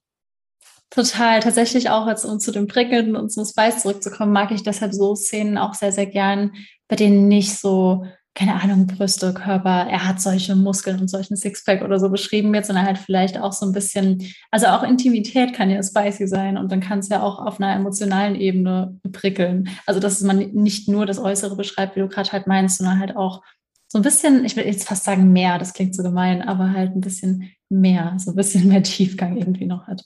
Total. 0.91 1.41
Tatsächlich 1.41 1.91
auch, 1.91 2.07
als 2.07 2.25
um 2.25 2.41
zu 2.41 2.51
dem 2.51 2.67
Prickelnden 2.67 3.17
und 3.17 3.31
zum 3.31 3.45
Spice 3.45 3.83
zurückzukommen, 3.83 4.33
mag 4.33 4.51
ich 4.53 4.63
deshalb 4.63 4.95
so 4.95 5.15
Szenen 5.15 5.59
auch 5.59 5.75
sehr, 5.75 5.93
sehr 5.93 6.07
gern, 6.07 6.53
bei 6.89 6.97
denen 6.97 7.29
nicht 7.29 7.59
so, 7.59 8.07
keine 8.35 8.55
Ahnung, 8.55 8.87
Brüste, 8.87 9.35
Körper, 9.35 9.87
er 9.91 10.09
hat 10.09 10.21
solche 10.21 10.57
Muskeln 10.57 11.01
und 11.01 11.09
solchen 11.09 11.37
Sixpack 11.37 11.83
oder 11.83 11.99
so 11.99 12.09
beschrieben 12.09 12.53
wird, 12.55 12.65
sondern 12.65 12.87
halt 12.87 12.97
vielleicht 12.97 13.39
auch 13.39 13.53
so 13.53 13.67
ein 13.67 13.73
bisschen, 13.73 14.33
also 14.51 14.69
auch 14.69 14.83
Intimität 14.83 15.53
kann 15.53 15.71
ja 15.71 15.83
spicy 15.83 16.27
sein 16.27 16.57
und 16.57 16.73
dann 16.73 16.81
kann 16.81 17.01
es 17.01 17.09
ja 17.11 17.23
auch 17.23 17.45
auf 17.45 17.61
einer 17.61 17.75
emotionalen 17.75 18.37
Ebene 18.37 18.99
prickeln. 19.13 19.69
Also, 19.85 20.01
dass 20.01 20.23
man 20.23 20.39
nicht 20.39 20.89
nur 20.89 21.05
das 21.05 21.19
Äußere 21.19 21.57
beschreibt, 21.57 21.97
wie 21.97 22.01
du 22.01 22.09
gerade 22.09 22.33
halt 22.33 22.47
meinst, 22.47 22.79
sondern 22.79 23.01
halt 23.01 23.17
auch 23.17 23.43
so 23.89 23.99
ein 23.99 24.03
bisschen, 24.03 24.45
ich 24.45 24.55
will 24.55 24.67
jetzt 24.67 24.87
fast 24.87 25.05
sagen 25.05 25.33
mehr, 25.33 25.59
das 25.59 25.73
klingt 25.73 25.95
so 25.95 26.03
gemein, 26.03 26.43
aber 26.43 26.73
halt 26.73 26.95
ein 26.95 27.01
bisschen 27.01 27.51
mehr, 27.69 28.15
so 28.19 28.31
ein 28.31 28.37
bisschen 28.37 28.69
mehr 28.69 28.83
Tiefgang 28.83 29.37
irgendwie 29.37 29.67
noch 29.67 29.87
hat. 29.87 30.05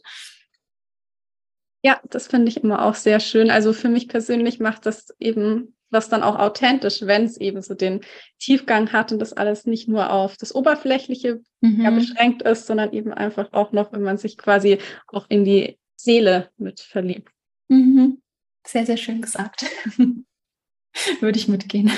Ja, 1.85 2.01
das 2.09 2.29
finde 2.29 2.49
ich 2.49 2.63
immer 2.63 2.85
auch 2.85 2.95
sehr 2.95 3.19
schön. 3.19 3.51
Also 3.51 3.73
für 3.73 3.89
mich 3.89 4.09
persönlich 4.09 4.61
macht 4.61 4.87
das 4.87 5.09
eben 5.19 5.75
was 5.93 6.09
dann 6.09 6.23
auch 6.23 6.39
authentisch, 6.39 7.03
wenn 7.03 7.25
es 7.25 7.37
eben 7.37 7.63
so 7.63 7.75
den 7.75 8.01
Tiefgang 8.39 8.93
hat 8.93 9.13
und 9.13 9.19
das 9.19 9.35
alles 9.35 9.67
nicht 9.67 9.89
nur 9.89 10.11
auf 10.11 10.37
das 10.37 10.55
Oberflächliche 10.55 11.43
mhm. 11.61 11.83
ja, 11.83 11.91
beschränkt 11.91 12.43
ist, 12.43 12.67
sondern 12.67 12.93
eben 12.93 13.13
einfach 13.13 13.53
auch 13.53 13.73
noch, 13.73 13.93
wenn 13.93 14.03
man 14.03 14.17
sich 14.17 14.39
quasi 14.39 14.79
auch 15.07 15.27
in 15.29 15.45
die 15.45 15.79
Seele 15.95 16.51
mit 16.57 16.81
verliebt. 16.81 17.31
Mhm. 17.69 18.23
Sehr, 18.67 18.87
sehr 18.87 18.97
schön 18.97 19.21
gesagt. 19.21 19.67
Würde 21.21 21.39
ich 21.39 21.49
mitgehen. 21.49 21.91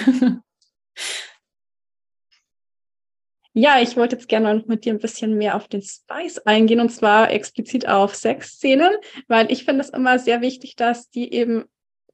Ja, 3.57 3.81
ich 3.81 3.97
wollte 3.97 4.17
jetzt 4.17 4.29
gerne 4.29 4.65
mit 4.67 4.85
dir 4.85 4.93
ein 4.93 4.99
bisschen 4.99 5.39
mehr 5.39 5.55
auf 5.55 5.69
den 5.69 5.81
Spice 5.81 6.39
eingehen 6.41 6.81
und 6.81 6.91
zwar 6.91 7.31
explizit 7.31 7.89
auf 7.89 8.17
Sexszenen, 8.17 8.91
weil 9.29 9.51
ich 9.53 9.65
finde 9.65 9.83
es 9.83 9.91
immer 9.91 10.19
sehr 10.19 10.41
wichtig, 10.41 10.75
dass 10.75 11.09
die 11.09 11.33
eben 11.33 11.65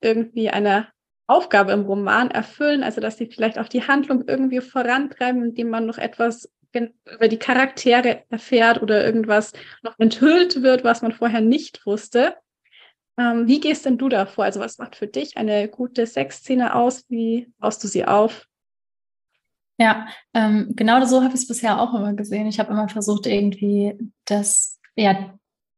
irgendwie 0.02 0.50
eine 0.50 0.88
Aufgabe 1.26 1.72
im 1.72 1.86
Roman 1.86 2.30
erfüllen, 2.30 2.82
also 2.82 3.00
dass 3.00 3.16
sie 3.16 3.26
vielleicht 3.26 3.58
auch 3.58 3.68
die 3.68 3.86
Handlung 3.86 4.24
irgendwie 4.26 4.60
vorantreiben, 4.60 5.42
indem 5.42 5.70
man 5.70 5.86
noch 5.86 5.96
etwas 5.96 6.52
über 6.74 7.28
die 7.28 7.38
Charaktere 7.38 8.24
erfährt 8.28 8.82
oder 8.82 9.02
irgendwas 9.02 9.52
noch 9.82 9.98
enthüllt 9.98 10.62
wird, 10.62 10.84
was 10.84 11.00
man 11.00 11.12
vorher 11.12 11.40
nicht 11.40 11.86
wusste. 11.86 12.34
Ähm, 13.18 13.48
wie 13.48 13.60
gehst 13.60 13.86
denn 13.86 13.96
du 13.96 14.10
davor? 14.10 14.44
Also 14.44 14.60
was 14.60 14.76
macht 14.76 14.94
für 14.94 15.06
dich 15.06 15.38
eine 15.38 15.68
gute 15.68 16.06
Sexszene 16.06 16.74
aus? 16.74 17.06
Wie 17.08 17.50
baust 17.58 17.82
du 17.82 17.88
sie 17.88 18.04
auf? 18.04 18.46
Ja, 19.80 20.08
ähm, 20.34 20.74
genau 20.76 21.02
so 21.06 21.22
habe 21.22 21.34
ich 21.34 21.40
es 21.40 21.48
bisher 21.48 21.80
auch 21.80 21.94
immer 21.94 22.12
gesehen. 22.12 22.46
Ich 22.46 22.60
habe 22.60 22.70
immer 22.70 22.90
versucht, 22.90 23.26
irgendwie 23.26 23.94
das, 24.26 24.78
ja, 24.94 25.32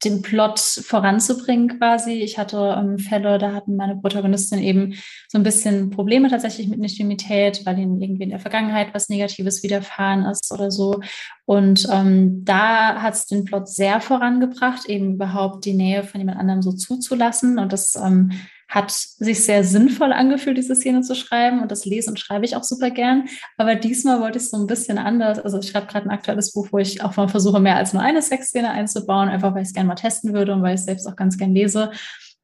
den 0.04 0.23
Plot 0.23 0.59
voranzubringen 0.59 1.78
quasi. 1.78 2.14
Ich 2.14 2.37
hatte 2.37 2.76
ähm, 2.76 2.99
Fälle, 2.99 3.38
da 3.38 3.52
hatten 3.54 3.76
meine 3.76 3.94
Protagonistin 3.94 4.59
eben 4.59 4.94
so 5.28 5.38
ein 5.38 5.44
bisschen 5.44 5.90
Probleme 5.90 6.28
tatsächlich 6.28 6.66
mit 6.66 6.80
Intimität, 6.80 7.64
weil 7.64 7.78
ihnen 7.78 8.02
irgendwie 8.02 8.25
in 8.25 8.30
der 8.30 8.40
Vergangenheit 8.40 8.92
was 8.92 9.09
Negatives 9.09 9.62
widerfahren 9.62 10.25
ist 10.25 10.50
oder 10.50 10.73
so. 10.73 11.00
Und 11.44 11.87
ähm, 11.92 12.44
da 12.44 13.00
hat 13.00 13.14
es 13.14 13.26
den 13.26 13.44
Plot 13.44 13.68
sehr 13.68 14.00
vorangebracht, 14.00 14.87
eben 14.87 15.14
überhaupt 15.14 15.64
die 15.64 15.75
Nähe 15.75 16.02
von 16.02 16.21
jemand 16.21 16.40
anderem 16.40 16.62
so 16.62 16.73
zuzulassen. 16.73 17.61
Und 17.61 17.73
das 17.73 17.94
ähm, 17.94 18.32
hat 18.72 18.90
sich 18.90 19.44
sehr 19.44 19.64
sinnvoll 19.64 20.14
angefühlt, 20.14 20.56
diese 20.56 20.74
Szene 20.74 21.02
zu 21.02 21.14
schreiben. 21.14 21.60
Und 21.60 21.70
das 21.70 21.84
lese 21.84 22.08
und 22.08 22.18
schreibe 22.18 22.46
ich 22.46 22.56
auch 22.56 22.64
super 22.64 22.90
gern. 22.90 23.28
Aber 23.58 23.74
diesmal 23.74 24.20
wollte 24.20 24.38
ich 24.38 24.44
es 24.44 24.50
so 24.50 24.56
ein 24.56 24.66
bisschen 24.66 24.96
anders. 24.96 25.38
Also 25.38 25.58
ich 25.58 25.68
schreibe 25.68 25.88
gerade 25.88 26.08
ein 26.08 26.10
aktuelles 26.10 26.52
Buch, 26.54 26.68
wo 26.70 26.78
ich 26.78 27.04
auch 27.04 27.14
mal 27.16 27.28
versuche, 27.28 27.60
mehr 27.60 27.76
als 27.76 27.92
nur 27.92 28.02
eine 28.02 28.22
Sexszene 28.22 28.70
einzubauen, 28.70 29.28
einfach 29.28 29.54
weil 29.54 29.60
ich 29.60 29.68
es 29.68 29.74
gerne 29.74 29.88
mal 29.88 29.94
testen 29.94 30.32
würde 30.32 30.54
und 30.54 30.62
weil 30.62 30.74
ich 30.74 30.80
es 30.80 30.86
selbst 30.86 31.06
auch 31.06 31.16
ganz 31.16 31.36
gern 31.36 31.52
lese. 31.52 31.90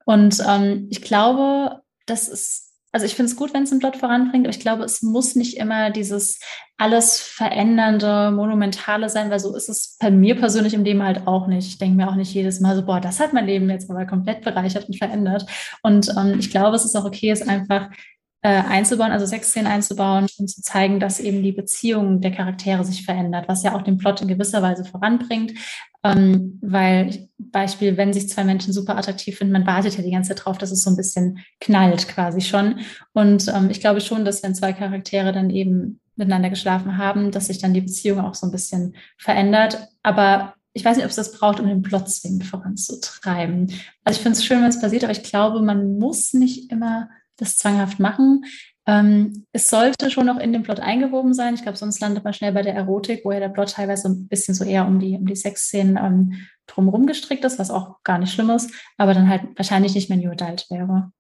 Und 0.05 0.43
ähm, 0.47 0.87
ich 0.91 1.01
glaube, 1.01 1.81
das 2.05 2.29
ist 2.29 2.68
also 2.93 3.05
ich 3.05 3.15
finde 3.15 3.31
es 3.31 3.37
gut, 3.37 3.53
wenn 3.53 3.65
es 3.65 3.71
einen 3.71 3.81
Plot 3.81 3.97
voranbringt, 3.97 4.47
aber 4.47 4.55
ich 4.55 4.61
glaube, 4.61 4.85
es 4.85 5.03
muss 5.03 5.35
nicht 5.35 5.57
immer 5.59 5.91
dieses 5.91 6.41
alles 6.79 7.21
verändernde, 7.21 8.31
monumentale 8.31 9.11
sein, 9.11 9.31
weil 9.31 9.41
so 9.41 9.55
ist 9.55 9.69
es 9.69 9.97
bei 10.01 10.11
mir 10.11 10.37
persönlich 10.37 10.75
im 10.75 10.85
Leben 10.85 11.03
halt 11.03 11.27
auch 11.27 11.49
nicht. 11.49 11.69
Ich 11.69 11.79
denke 11.79 11.97
mir 11.97 12.09
auch 12.09 12.15
nicht 12.15 12.33
jedes 12.33 12.61
Mal 12.61 12.77
so, 12.77 12.85
boah, 12.85 13.01
das 13.01 13.21
hat 13.21 13.33
mein 13.33 13.47
Leben 13.47 13.69
jetzt 13.69 13.91
aber 13.91 14.07
komplett 14.07 14.43
bereichert 14.43 14.89
und 14.89 14.97
verändert. 14.97 15.45
Und 15.83 16.09
ähm, 16.17 16.39
ich 16.39 16.51
glaube, 16.51 16.77
es 16.77 16.85
ist 16.85 16.97
auch 16.97 17.05
okay, 17.05 17.31
es 17.31 17.47
einfach 17.47 17.91
äh, 18.43 18.49
einzubauen, 18.49 19.11
also 19.11 19.27
Sexszenen 19.27 19.71
einzubauen 19.71 20.27
und 20.39 20.49
zu 20.49 20.63
zeigen, 20.63 21.01
dass 21.01 21.19
eben 21.21 21.43
die 21.43 21.53
Beziehung 21.53 22.21
der 22.21 22.31
Charaktere 22.31 22.85
sich 22.85 23.05
verändert, 23.05 23.49
was 23.49 23.63
ja 23.63 23.75
auch 23.75 23.83
den 23.83 23.99
Plot 23.99 24.23
in 24.23 24.29
gewisser 24.29 24.63
Weise 24.63 24.85
voranbringt. 24.85 25.55
Ähm, 26.05 26.59
weil 26.63 27.29
Beispiel, 27.39 27.97
wenn 27.97 28.13
sich 28.13 28.29
zwei 28.29 28.45
Menschen 28.45 28.73
super 28.73 28.97
attraktiv 28.97 29.37
finden, 29.37 29.53
man 29.53 29.67
wartet 29.67 29.97
ja 29.97 30.05
die 30.05 30.13
ganze 30.13 30.29
Zeit 30.29 30.45
drauf, 30.45 30.57
dass 30.57 30.71
es 30.71 30.83
so 30.83 30.91
ein 30.91 30.97
bisschen 30.97 31.41
knallt 31.61 32.07
quasi 32.07 32.41
schon. 32.41 32.81
Und 33.13 33.49
ähm, 33.49 33.71
ich 33.71 33.81
glaube 33.81 34.01
schon, 34.01 34.25
dass 34.25 34.43
wenn 34.45 34.55
zwei 34.55 34.73
Charaktere 34.73 35.33
dann 35.33 35.51
eben 35.51 36.01
miteinander 36.15 36.51
geschlafen 36.51 36.99
haben, 36.99 37.33
dass 37.33 37.47
sich 37.47 37.59
dann 37.59 37.75
die 37.75 37.81
Beziehung 37.81 38.21
auch 38.21 38.35
so 38.37 38.47
ein 38.47 38.53
bisschen 38.53 38.95
verändert. 39.17 39.89
Aber 40.05 40.55
ich 40.73 40.85
weiß 40.85 40.97
nicht, 40.97 41.05
ob 41.05 41.11
es 41.11 41.17
das 41.17 41.33
braucht, 41.33 41.59
um 41.59 41.67
den 41.67 41.83
Plot 41.83 42.09
zwingend 42.09 42.45
voranzutreiben. 42.45 43.73
Also 44.05 44.19
ich 44.19 44.23
finde 44.23 44.39
es 44.39 44.45
schön, 44.45 44.61
wenn 44.61 44.69
es 44.69 44.81
passiert, 44.81 45.03
aber 45.03 45.13
ich 45.13 45.25
glaube, 45.25 45.61
man 45.63 45.99
muss 45.99 46.33
nicht 46.33 46.71
immer 46.71 47.09
das 47.39 47.57
zwanghaft 47.57 47.99
machen. 47.99 48.45
Ähm, 48.87 49.45
es 49.53 49.69
sollte 49.69 50.11
schon 50.11 50.27
noch 50.27 50.39
in 50.39 50.53
den 50.53 50.63
Plot 50.63 50.81
eingewoben 50.81 51.35
sein. 51.35 51.55
Ich 51.55 51.63
glaube, 51.63 51.77
sonst 51.77 52.01
landet 52.01 52.25
man 52.25 52.33
schnell 52.33 52.53
bei 52.53 52.63
der 52.63 52.75
Erotik, 52.75 53.25
wo 53.25 53.33
ja 53.33 53.41
der 53.41 53.51
Plot 53.51 53.73
teilweise 53.73 54.09
ein 54.09 54.29
bisschen 54.29 54.55
so 54.55 54.65
eher 54.65 54.87
um 54.87 54.99
die, 54.99 55.15
um 55.17 55.27
die 55.27 55.37
Sexszenen 55.37 55.97
ähm, 55.97 56.49
drumherum 56.67 57.07
gestrickt 57.07 57.45
ist, 57.45 57.59
was 57.59 57.71
auch 57.71 58.03
gar 58.03 58.19
nicht 58.19 58.33
schlimm 58.33 58.51
ist, 58.51 58.73
aber 58.97 59.15
dann 59.15 59.29
halt 59.29 59.43
wahrscheinlich 59.57 59.95
nicht 59.95 60.09
mehr 60.09 60.19
New 60.19 60.31
Adult 60.31 60.67
wäre. 60.71 61.13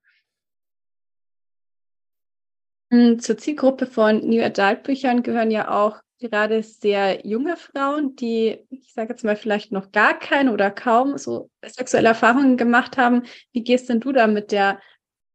Hm, 2.90 3.18
zur 3.18 3.36
Zielgruppe 3.36 3.86
von 3.86 4.26
New 4.26 4.42
Adult 4.42 4.82
Büchern 4.82 5.22
gehören 5.22 5.50
ja 5.50 5.70
auch 5.70 6.00
gerade 6.20 6.62
sehr 6.62 7.26
junge 7.26 7.56
Frauen, 7.56 8.16
die, 8.16 8.58
ich 8.70 8.92
sage 8.92 9.10
jetzt 9.10 9.24
mal, 9.24 9.36
vielleicht 9.36 9.72
noch 9.72 9.92
gar 9.92 10.18
keine 10.18 10.52
oder 10.52 10.70
kaum 10.70 11.18
so 11.18 11.50
sexuelle 11.64 12.08
Erfahrungen 12.08 12.56
gemacht 12.56 12.96
haben. 12.96 13.22
Wie 13.52 13.62
gehst 13.62 13.88
denn 13.88 14.00
du 14.00 14.12
da 14.12 14.26
mit 14.26 14.52
der 14.52 14.80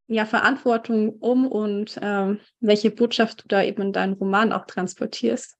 ja, 0.07 0.25
Verantwortung 0.25 1.09
um 1.19 1.47
und 1.47 1.99
ähm, 2.01 2.39
welche 2.59 2.91
Botschaft 2.91 3.43
du 3.43 3.47
da 3.47 3.63
eben 3.63 3.81
in 3.81 3.93
deinen 3.93 4.13
Roman 4.13 4.51
auch 4.51 4.65
transportierst. 4.65 5.55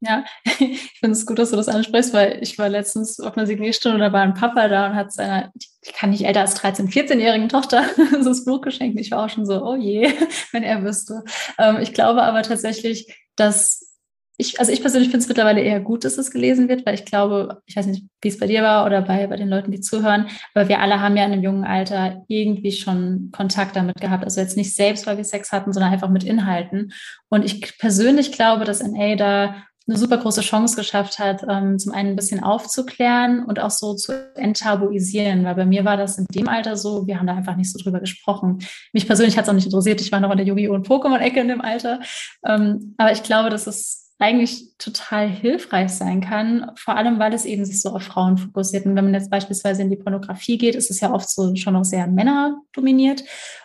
Ja, 0.00 0.24
ich 0.44 0.98
finde 1.00 1.12
es 1.12 1.24
gut, 1.24 1.38
dass 1.38 1.50
du 1.50 1.56
das 1.56 1.68
ansprichst, 1.68 2.12
weil 2.12 2.38
ich 2.42 2.58
war 2.58 2.68
letztens 2.68 3.18
auf 3.18 3.36
einer 3.36 3.46
Signierstunde, 3.46 3.98
da 3.98 4.12
war 4.12 4.22
ein 4.22 4.34
Papa 4.34 4.68
da 4.68 4.88
und 4.88 4.94
hat 4.94 5.12
seiner, 5.12 5.52
ich 5.54 5.92
kann 5.94 6.10
nicht 6.10 6.26
älter 6.26 6.40
als 6.40 6.60
13-, 6.60 6.92
14-jährigen 6.92 7.48
Tochter 7.48 7.84
so 8.20 8.24
das 8.28 8.44
Buch 8.44 8.60
geschenkt. 8.60 9.00
Ich 9.00 9.10
war 9.10 9.24
auch 9.24 9.30
schon 9.30 9.46
so, 9.46 9.64
oh 9.64 9.76
je, 9.76 10.12
wenn 10.52 10.62
er 10.62 10.84
wüsste. 10.84 11.24
Ähm, 11.58 11.78
ich 11.80 11.94
glaube 11.94 12.22
aber 12.22 12.42
tatsächlich, 12.42 13.14
dass 13.36 13.85
ich, 14.38 14.60
also 14.60 14.70
ich 14.70 14.80
persönlich 14.80 15.08
finde 15.08 15.22
es 15.22 15.28
mittlerweile 15.28 15.62
eher 15.62 15.80
gut, 15.80 16.04
dass 16.04 16.18
es 16.18 16.30
gelesen 16.30 16.68
wird, 16.68 16.84
weil 16.84 16.94
ich 16.94 17.04
glaube, 17.04 17.62
ich 17.66 17.76
weiß 17.76 17.86
nicht, 17.86 18.04
wie 18.20 18.28
es 18.28 18.38
bei 18.38 18.46
dir 18.46 18.62
war 18.62 18.84
oder 18.84 19.02
bei, 19.02 19.26
bei 19.26 19.36
den 19.36 19.48
Leuten, 19.48 19.70
die 19.70 19.80
zuhören, 19.80 20.26
aber 20.54 20.68
wir 20.68 20.80
alle 20.80 21.00
haben 21.00 21.16
ja 21.16 21.24
in 21.24 21.32
einem 21.32 21.42
jungen 21.42 21.64
Alter 21.64 22.24
irgendwie 22.28 22.72
schon 22.72 23.30
Kontakt 23.32 23.76
damit 23.76 24.00
gehabt. 24.00 24.24
Also 24.24 24.40
jetzt 24.40 24.56
nicht 24.56 24.74
selbst, 24.74 25.06
weil 25.06 25.16
wir 25.16 25.24
Sex 25.24 25.52
hatten, 25.52 25.72
sondern 25.72 25.92
einfach 25.92 26.10
mit 26.10 26.24
Inhalten. 26.24 26.92
Und 27.28 27.44
ich 27.44 27.78
persönlich 27.78 28.32
glaube, 28.32 28.64
dass 28.64 28.82
NA 28.82 29.16
da 29.16 29.54
eine 29.88 29.96
super 29.96 30.18
große 30.18 30.40
Chance 30.40 30.76
geschafft 30.76 31.18
hat, 31.18 31.44
ähm, 31.48 31.78
zum 31.78 31.92
einen 31.92 32.10
ein 32.10 32.16
bisschen 32.16 32.42
aufzuklären 32.42 33.44
und 33.44 33.60
auch 33.60 33.70
so 33.70 33.94
zu 33.94 34.12
enttabuisieren, 34.34 35.44
weil 35.44 35.54
bei 35.54 35.64
mir 35.64 35.84
war 35.84 35.96
das 35.96 36.18
in 36.18 36.26
dem 36.26 36.48
Alter 36.48 36.76
so, 36.76 37.06
wir 37.06 37.18
haben 37.18 37.26
da 37.28 37.36
einfach 37.36 37.56
nicht 37.56 37.72
so 37.72 37.78
drüber 37.78 38.00
gesprochen. 38.00 38.58
Mich 38.92 39.06
persönlich 39.06 39.36
hat 39.36 39.44
es 39.44 39.48
auch 39.48 39.54
nicht 39.54 39.66
interessiert, 39.66 40.00
ich 40.00 40.10
war 40.10 40.18
noch 40.18 40.32
in 40.32 40.38
der 40.38 40.46
Yu-Gi-Oh! 40.46 40.74
und 40.74 40.88
Pokémon-Ecke 40.88 41.40
in 41.40 41.48
dem 41.48 41.60
Alter. 41.60 42.00
Ähm, 42.44 42.94
aber 42.98 43.12
ich 43.12 43.22
glaube, 43.22 43.48
dass 43.48 43.68
es 43.68 44.05
eigentlich 44.18 44.76
total 44.78 45.28
hilfreich 45.28 45.90
sein 45.90 46.20
kann, 46.20 46.70
vor 46.76 46.96
allem 46.96 47.18
weil 47.18 47.34
es 47.34 47.44
eben 47.44 47.64
sich 47.64 47.82
so 47.82 47.90
auf 47.90 48.02
Frauen 48.02 48.38
fokussiert. 48.38 48.86
Und 48.86 48.96
wenn 48.96 49.04
man 49.04 49.14
jetzt 49.14 49.30
beispielsweise 49.30 49.82
in 49.82 49.90
die 49.90 49.96
Pornografie 49.96 50.56
geht, 50.56 50.74
ist 50.74 50.90
es 50.90 51.00
ja 51.00 51.12
oft 51.12 51.28
so 51.28 51.54
schon 51.56 51.74
noch 51.74 51.84
sehr 51.84 52.06
männerdominiert. 52.06 53.24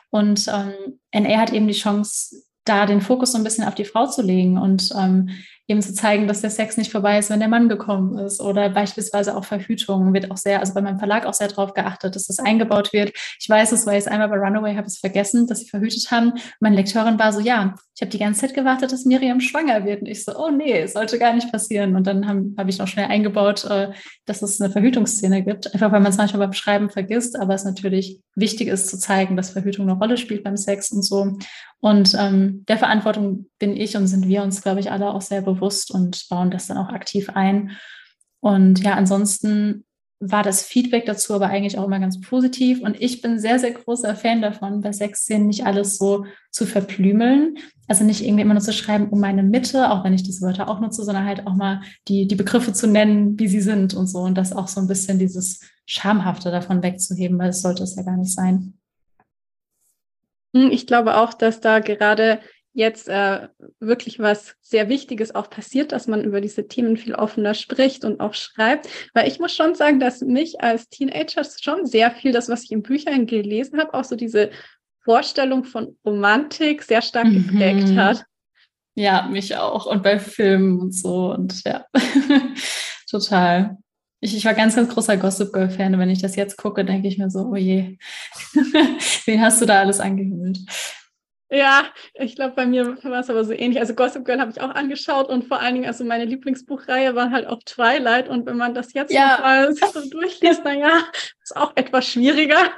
Und 0.10 0.48
ähm, 0.48 1.00
NA 1.14 1.38
hat 1.40 1.54
eben 1.54 1.68
die 1.68 1.74
Chance, 1.74 2.44
da 2.66 2.86
den 2.86 3.02
Fokus 3.02 3.32
so 3.32 3.38
ein 3.38 3.44
bisschen 3.44 3.64
auf 3.64 3.76
die 3.76 3.86
Frau 3.86 4.08
zu 4.08 4.22
legen 4.22 4.58
und 4.58 4.94
ähm, 4.98 5.30
eben 5.72 5.82
zu 5.82 5.94
zeigen, 5.94 6.28
dass 6.28 6.42
der 6.42 6.50
Sex 6.50 6.78
nicht 6.78 6.92
vorbei 6.92 7.18
ist, 7.18 7.30
wenn 7.30 7.40
der 7.40 7.48
Mann 7.48 7.70
gekommen 7.70 8.18
ist. 8.20 8.42
Oder 8.42 8.70
beispielsweise 8.70 9.36
auch 9.36 9.46
Verhütung 9.46 10.14
wird 10.14 10.30
auch 10.30 10.38
sehr, 10.38 10.60
also 10.60 10.74
bei 10.74 10.82
meinem 10.82 11.00
Verlag 11.00 11.26
auch 11.26 11.34
sehr 11.34 11.48
darauf 11.48 11.74
geachtet, 11.74 12.16
dass 12.16 12.28
das 12.28 12.40
eingebaut 12.40 12.92
wird. 12.94 13.14
Ich 13.40 13.50
weiß 13.50 13.72
es, 13.72 13.86
weil 13.88 13.98
ich 13.98 14.06
es 14.06 14.08
einmal 14.08 14.30
bei 14.30 14.38
Runaway 14.38 14.76
habe 14.76 14.88
es 14.88 15.00
vergessen, 15.00 15.48
dass 15.48 15.62
sie 15.62 15.70
verhütet 15.70 16.12
haben. 16.12 16.34
Meine 16.60 16.76
Lekteurin 16.76 17.18
war 17.18 17.32
so, 17.32 17.40
ja, 17.40 17.76
ich 17.96 18.02
habe 18.02 18.12
die 18.12 18.20
ganze 18.20 18.42
Zeit 18.42 18.54
gewartet, 18.54 18.92
dass 18.92 19.06
Miriam 19.06 19.40
schwanger 19.40 19.86
wird. 19.86 20.02
Und 20.02 20.08
ich 20.08 20.26
so, 20.26 20.36
oh 20.36 20.50
nee, 20.50 20.86
sollte 20.88 21.18
gar 21.18 21.34
nicht 21.34 21.52
passieren. 21.52 21.96
Und 21.96 22.06
dann 22.06 22.28
habe 22.28 22.52
hab 22.58 22.68
ich 22.68 22.78
noch 22.78 22.88
schnell 22.88 23.06
eingebaut, 23.06 23.64
äh, 23.66 23.92
dass 24.26 24.42
es 24.42 24.60
eine 24.60 24.72
Verhütungsszene 24.72 25.44
gibt. 25.44 25.74
Einfach 25.74 25.92
weil 25.92 26.02
man 26.02 26.12
es 26.12 26.18
manchmal 26.18 26.42
beim 26.42 26.54
Schreiben 26.54 26.90
vergisst, 26.90 27.40
aber 27.40 27.54
es 27.54 27.64
natürlich 27.64 28.20
wichtig 28.36 28.68
ist 28.68 28.90
zu 28.90 29.00
zeigen, 29.00 29.38
dass 29.38 29.52
Verhütung 29.52 29.88
eine 29.90 29.98
Rolle 29.98 30.18
spielt 30.18 30.44
beim 30.44 30.58
Sex 30.58 30.92
und 30.92 31.04
so. 31.04 31.38
Und 31.82 32.16
ähm, 32.18 32.64
der 32.68 32.78
Verantwortung 32.78 33.48
bin 33.60 33.76
ich 33.76 33.98
und 33.98 34.08
sind 34.08 34.28
wir 34.28 34.44
uns, 34.44 34.62
glaube 34.62 34.80
ich, 34.80 34.92
alle 34.92 35.14
auch 35.14 35.22
sehr 35.22 35.42
bewusst 35.42 35.92
und 35.92 36.30
bauen 36.30 36.52
das 36.52 36.68
dann 36.68 36.78
auch 36.78 36.90
aktiv 36.90 37.30
ein. 37.34 37.72
Und 38.40 38.80
ja, 38.80 38.94
ansonsten 38.94 39.84
war 40.22 40.44
das 40.44 40.62
Feedback 40.62 41.08
dazu 41.08 41.34
aber 41.34 41.48
eigentlich 41.48 41.80
auch 41.80 41.86
immer 41.86 42.00
ganz 42.00 42.22
positiv. 42.22 42.82
Und 42.82 43.02
ich 43.02 43.22
bin 43.22 43.40
sehr, 43.40 43.58
sehr 43.58 43.72
großer 43.72 44.16
Fan 44.16 44.42
davon, 44.42 44.82
bei 44.82 44.92
Sexszenen 44.92 45.48
nicht 45.48 45.66
alles 45.66 45.98
so 45.98 46.26
zu 46.52 46.68
verplümeln. 46.68 47.58
Also 47.88 48.04
nicht 48.04 48.24
irgendwie 48.24 48.44
immer 48.44 48.54
nur 48.54 48.62
zu 48.62 48.72
schreiben, 48.72 49.10
um 49.10 49.20
meine 49.20 49.42
Mitte, 49.42 49.90
auch 49.90 50.04
wenn 50.04 50.14
ich 50.14 50.22
diese 50.22 50.42
Wörter 50.46 50.70
auch 50.70 50.80
nutze, 50.80 51.04
sondern 51.04 51.26
halt 51.26 51.48
auch 51.48 51.56
mal 51.56 51.82
die, 52.08 52.28
die 52.28 52.36
Begriffe 52.36 52.72
zu 52.72 52.88
nennen, 52.88 53.40
wie 53.40 53.48
sie 53.48 53.62
sind 53.62 53.96
und 53.96 54.06
so. 54.06 54.20
Und 54.20 54.38
das 54.38 54.54
auch 54.54 54.68
so 54.68 54.80
ein 54.80 54.88
bisschen 54.88 55.18
dieses 55.18 55.60
Schamhafte 55.88 56.52
davon 56.52 56.84
wegzuheben, 56.84 57.40
weil 57.40 57.50
es 57.50 57.64
sollte 57.64 57.82
es 57.82 57.96
ja 57.96 58.04
gar 58.04 58.18
nicht 58.18 58.32
sein. 58.32 58.76
Hm, 60.54 60.72
ich 60.72 60.88
glaube 60.88 61.18
auch, 61.18 61.34
dass 61.34 61.62
da 61.62 61.80
gerade 61.80 62.40
jetzt 62.74 63.10
äh, 63.10 63.50
wirklich 63.80 64.20
was 64.20 64.56
sehr 64.62 64.88
Wichtiges 64.88 65.36
auch 65.36 65.50
passiert, 65.50 65.92
dass 65.92 66.08
man 66.08 66.24
über 66.24 66.40
diese 66.40 66.68
Themen 66.68 66.96
viel 66.96 67.16
offener 67.16 67.54
spricht 67.54 68.06
und 68.06 68.22
auch 68.22 68.34
schreibt. 68.34 68.88
Weil 69.14 69.28
ich 69.28 69.40
muss 69.40 69.54
schon 69.54 69.76
sagen, 69.76 70.00
dass 70.00 70.22
mich 70.22 70.62
als 70.62 70.88
Teenager 70.90 71.44
schon 71.44 71.86
sehr 71.86 72.12
viel, 72.12 72.32
das, 72.32 72.48
was 72.48 72.64
ich 72.64 72.72
in 72.72 72.84
Büchern 72.84 73.26
gelesen 73.26 73.80
habe, 73.80 73.94
auch 73.94 74.06
so 74.06 74.16
diese 74.16 74.52
Vorstellung 75.04 75.64
von 75.66 75.98
Romantik 76.06 76.84
sehr 76.84 77.02
stark 77.02 77.26
mhm. 77.26 77.48
geprägt 77.48 77.96
hat. 77.98 78.24
Ja, 78.96 79.28
mich 79.30 79.56
auch. 79.56 79.86
Und 79.86 80.04
bei 80.04 80.20
Filmen 80.20 80.80
und 80.80 80.94
so. 80.94 81.32
Und 81.34 81.64
ja, 81.66 81.86
total. 83.10 83.78
Ich, 84.22 84.38
ich 84.38 84.46
war 84.46 84.54
ganz, 84.54 84.76
ganz 84.76 84.94
großer 84.94 85.18
Gossip 85.18 85.52
Girl-Fan. 85.52 85.98
Wenn 85.98 86.10
ich 86.10 86.22
das 86.22 86.36
jetzt 86.36 86.56
gucke, 86.56 86.86
denke 86.86 87.08
ich 87.08 87.18
mir 87.18 87.30
so, 87.30 87.50
oh 87.52 87.56
je, 87.56 87.98
wen 89.26 89.42
hast 89.42 89.62
du 89.62 89.66
da 89.66 89.80
alles 89.80 90.00
angehüllt? 90.00 90.60
Ja, 91.50 91.84
ich 92.14 92.36
glaube, 92.36 92.54
bei 92.56 92.66
mir 92.66 93.04
war 93.04 93.20
es 93.20 93.30
aber 93.30 93.44
so 93.44 93.52
ähnlich. 93.52 93.80
Also 93.80 93.94
Gossip 93.94 94.24
Girl 94.24 94.40
habe 94.40 94.52
ich 94.52 94.62
auch 94.62 94.70
angeschaut 94.70 95.28
und 95.28 95.46
vor 95.46 95.60
allen 95.60 95.74
Dingen, 95.74 95.88
also 95.88 96.06
meine 96.06 96.24
Lieblingsbuchreihe 96.24 97.14
war 97.14 97.32
halt 97.32 97.48
auch 97.48 97.60
Twilight. 97.66 98.30
Und 98.30 98.46
wenn 98.46 98.56
man 98.56 98.74
das 98.74 98.94
jetzt 98.94 99.12
ja. 99.12 99.40
mal 99.42 99.74
so 99.74 100.10
durchliest, 100.12 100.64
naja, 100.64 101.04
ist 101.44 101.58
auch 101.58 101.74
etwas 101.76 102.08
schwieriger. 102.08 102.72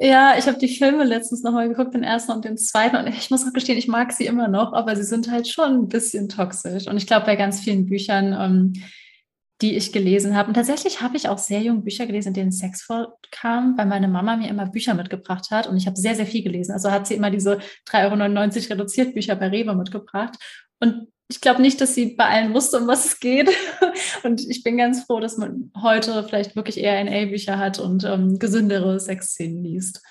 Ja, 0.00 0.36
ich 0.38 0.46
habe 0.46 0.58
die 0.58 0.68
Filme 0.68 1.02
letztens 1.02 1.42
nochmal 1.42 1.68
geguckt, 1.68 1.92
den 1.92 2.04
ersten 2.04 2.30
und 2.32 2.44
den 2.44 2.56
zweiten. 2.56 2.96
Und 2.96 3.08
ich 3.08 3.30
muss 3.30 3.44
auch 3.46 3.52
gestehen, 3.52 3.76
ich 3.76 3.88
mag 3.88 4.12
sie 4.12 4.26
immer 4.26 4.46
noch, 4.46 4.72
aber 4.72 4.94
sie 4.94 5.02
sind 5.02 5.28
halt 5.28 5.48
schon 5.48 5.72
ein 5.72 5.88
bisschen 5.88 6.28
toxisch. 6.28 6.86
Und 6.86 6.96
ich 6.96 7.06
glaube, 7.08 7.26
bei 7.26 7.34
ganz 7.34 7.60
vielen 7.60 7.86
Büchern 7.86 8.32
ähm, 8.32 8.72
die 9.60 9.76
ich 9.76 9.92
gelesen 9.92 10.36
habe. 10.36 10.48
Und 10.48 10.54
tatsächlich 10.54 11.00
habe 11.00 11.16
ich 11.16 11.28
auch 11.28 11.38
sehr 11.38 11.60
jung 11.60 11.82
Bücher 11.82 12.06
gelesen, 12.06 12.28
in 12.28 12.34
denen 12.34 12.52
Sex 12.52 12.82
vorkam, 12.82 13.76
weil 13.76 13.86
meine 13.86 14.08
Mama 14.08 14.36
mir 14.36 14.48
immer 14.48 14.66
Bücher 14.66 14.94
mitgebracht 14.94 15.50
hat 15.50 15.66
und 15.66 15.76
ich 15.76 15.86
habe 15.86 15.96
sehr, 15.96 16.14
sehr 16.14 16.26
viel 16.26 16.42
gelesen. 16.42 16.72
Also 16.72 16.90
hat 16.90 17.06
sie 17.06 17.14
immer 17.14 17.30
diese 17.30 17.58
3,99 17.88 18.56
Euro 18.56 18.72
reduziert 18.74 19.14
Bücher 19.14 19.34
bei 19.34 19.48
Rewe 19.48 19.74
mitgebracht. 19.74 20.36
Und 20.80 21.08
ich 21.30 21.40
glaube 21.40 21.60
nicht, 21.60 21.80
dass 21.80 21.94
sie 21.94 22.14
bei 22.14 22.24
allen 22.24 22.54
wusste, 22.54 22.78
um 22.78 22.86
was 22.86 23.04
es 23.04 23.20
geht. 23.20 23.50
Und 24.22 24.40
ich 24.48 24.62
bin 24.62 24.78
ganz 24.78 25.04
froh, 25.04 25.20
dass 25.20 25.36
man 25.36 25.70
heute 25.82 26.24
vielleicht 26.24 26.56
wirklich 26.56 26.78
eher 26.78 27.02
NA-Bücher 27.04 27.58
hat 27.58 27.78
und 27.78 28.04
ähm, 28.04 28.38
gesündere 28.38 28.98
Sexszenen 28.98 29.62
liest. 29.62 30.02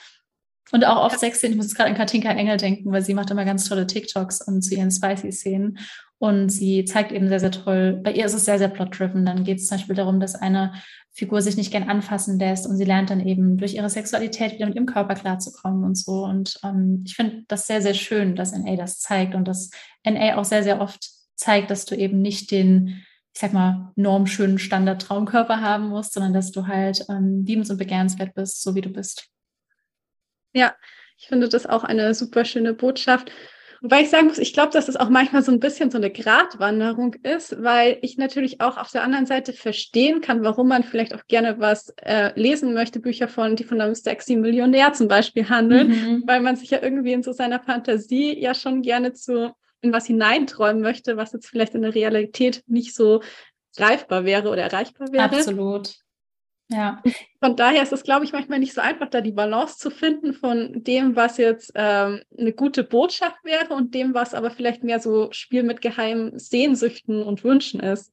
Und 0.72 0.86
auch 0.86 1.06
oft 1.06 1.20
Sexszenen, 1.20 1.54
ich 1.54 1.58
muss 1.58 1.68
jetzt 1.68 1.76
gerade 1.76 1.90
an 1.90 1.96
Katinka 1.96 2.30
Engel 2.30 2.58
denken, 2.58 2.92
weil 2.92 3.02
sie 3.02 3.14
macht 3.14 3.32
immer 3.32 3.46
ganz 3.46 3.68
tolle 3.68 3.88
TikToks 3.88 4.42
und 4.42 4.62
zu 4.62 4.76
ihren 4.76 4.92
Spicy-Szenen. 4.92 5.80
Und 6.20 6.50
sie 6.50 6.84
zeigt 6.86 7.12
eben 7.12 7.28
sehr, 7.28 7.40
sehr 7.40 7.52
toll, 7.52 8.00
bei 8.04 8.12
ihr 8.12 8.26
ist 8.26 8.34
es 8.34 8.46
sehr, 8.46 8.58
sehr 8.58 8.70
plot-driven. 8.70 9.26
Dann 9.26 9.44
geht 9.44 9.60
es 9.60 9.68
zum 9.68 9.78
Beispiel 9.78 9.96
darum, 9.96 10.20
dass 10.20 10.34
eine 10.34 10.74
Figur 11.12 11.42
sich 11.42 11.58
nicht 11.58 11.72
gern 11.72 11.90
anfassen 11.90 12.40
lässt 12.40 12.66
und 12.66 12.76
sie 12.76 12.86
lernt 12.86 13.10
dann 13.10 13.26
eben 13.26 13.58
durch 13.58 13.76
ihre 13.76 13.90
Sexualität 13.90 14.54
wieder 14.54 14.66
mit 14.66 14.76
ihrem 14.76 14.88
Körper 14.88 15.14
klarzukommen 15.16 15.84
und 15.84 15.96
so. 15.96 16.26
Und 16.26 16.60
ähm, 16.64 17.04
ich 17.06 17.16
finde 17.16 17.44
das 17.48 17.68
sehr, 17.68 17.82
sehr 17.82 17.94
schön, 17.94 18.36
dass 18.36 18.52
NA 18.52 18.76
das 18.76 19.00
zeigt 19.00 19.36
und 19.36 19.48
dass 19.48 19.70
NA 20.04 20.38
auch 20.38 20.46
sehr, 20.46 20.64
sehr 20.64 20.82
oft 20.82 21.08
zeigt, 21.36 21.70
dass 21.70 21.86
du 21.86 21.96
eben 21.96 22.22
nicht 22.22 22.50
den, 22.50 23.04
ich 23.34 23.40
sag 23.40 23.54
mal, 23.54 23.92
normschönen 23.96 24.58
Standard-Traumkörper 24.58 25.62
haben 25.62 25.90
musst, 25.90 26.14
sondern 26.14 26.34
dass 26.34 26.52
du 26.52 26.66
halt 26.66 27.06
ähm, 27.10 27.46
liebens- 27.46 27.70
und 27.70 27.78
begehrenswert 27.78 28.34
bist, 28.34 28.64
so 28.64 28.74
wie 28.74 28.82
du 28.82 28.90
bist. 28.90 29.30
Ja, 30.54 30.76
ich 31.20 31.28
finde 31.28 31.48
das 31.48 31.66
auch 31.68 31.84
eine 31.84 32.14
super 32.14 32.46
schöne 32.46 32.74
Botschaft. 32.74 33.32
Wobei 33.82 34.02
ich 34.02 34.10
sagen 34.10 34.28
muss, 34.28 34.38
ich 34.38 34.54
glaube, 34.54 34.72
dass 34.72 34.88
es 34.88 34.96
auch 34.96 35.10
manchmal 35.10 35.44
so 35.44 35.52
ein 35.52 35.60
bisschen 35.60 35.92
so 35.92 35.98
eine 35.98 36.12
Gratwanderung 36.12 37.14
ist, 37.16 37.62
weil 37.62 37.98
ich 38.02 38.18
natürlich 38.18 38.62
auch 38.62 38.78
auf 38.78 38.92
der 38.92 39.04
anderen 39.04 39.26
Seite 39.26 39.54
verstehen 39.54 40.22
kann, 40.22 40.44
warum 40.44 40.68
man 40.68 40.84
vielleicht 40.84 41.14
auch 41.14 41.26
gerne 41.28 41.60
was 41.60 41.94
äh, 42.02 42.38
lesen 42.40 42.74
möchte, 42.74 43.00
Bücher 43.00 43.28
von, 43.28 43.56
die 43.56 43.64
von 43.64 43.80
einem 43.82 43.96
sexy 43.96 44.36
Millionär 44.36 44.94
zum 44.94 45.08
Beispiel 45.08 45.50
handeln, 45.50 45.90
mhm. 45.90 46.24
weil 46.26 46.42
man 46.42 46.56
sich 46.56 46.72
ja 46.72 46.82
irgendwie 46.82 47.14
in 47.14 47.24
so 47.24 47.32
seiner 47.32 47.60
Fantasie 47.60 48.38
ja 48.40 48.54
schon 48.54 48.82
gerne 48.82 49.14
zu 49.14 49.52
in 49.82 49.94
was 49.94 50.08
hineinträumen 50.08 50.82
möchte, 50.82 51.18
was 51.18 51.34
jetzt 51.34 51.48
vielleicht 51.48 51.76
in 51.76 51.84
der 51.84 51.94
Realität 51.94 52.64
nicht 52.68 52.96
so 52.96 53.22
greifbar 53.76 54.26
wäre 54.26 54.50
oder 54.50 54.64
erreichbar 54.64 55.12
wäre. 55.12 55.24
Absolut. 55.24 55.96
Ja. 56.70 57.02
Von 57.40 57.56
daher 57.56 57.84
ist 57.84 57.94
es, 57.94 58.04
glaube 58.04 58.26
ich, 58.26 58.34
manchmal 58.34 58.60
nicht 58.60 58.74
so 58.74 58.82
einfach, 58.82 59.10
da 59.10 59.22
die 59.22 59.32
Balance 59.32 59.78
zu 59.78 59.90
finden 59.90 60.34
von 60.34 60.84
dem, 60.84 61.16
was 61.16 61.38
jetzt 61.38 61.72
ähm, 61.76 62.22
eine 62.38 62.52
gute 62.52 62.84
Botschaft 62.84 63.38
wäre 63.44 63.74
und 63.74 63.94
dem, 63.94 64.14
was 64.14 64.34
aber 64.34 64.52
vielleicht 64.52 64.84
mehr 64.84 65.00
so 65.00 65.32
Spiel 65.32 65.64
mit 65.64 65.82
geheimen 65.82 66.38
Sehnsüchten 66.38 67.24
und 67.24 67.44
Wünschen 67.44 67.80
ist. 67.80 68.12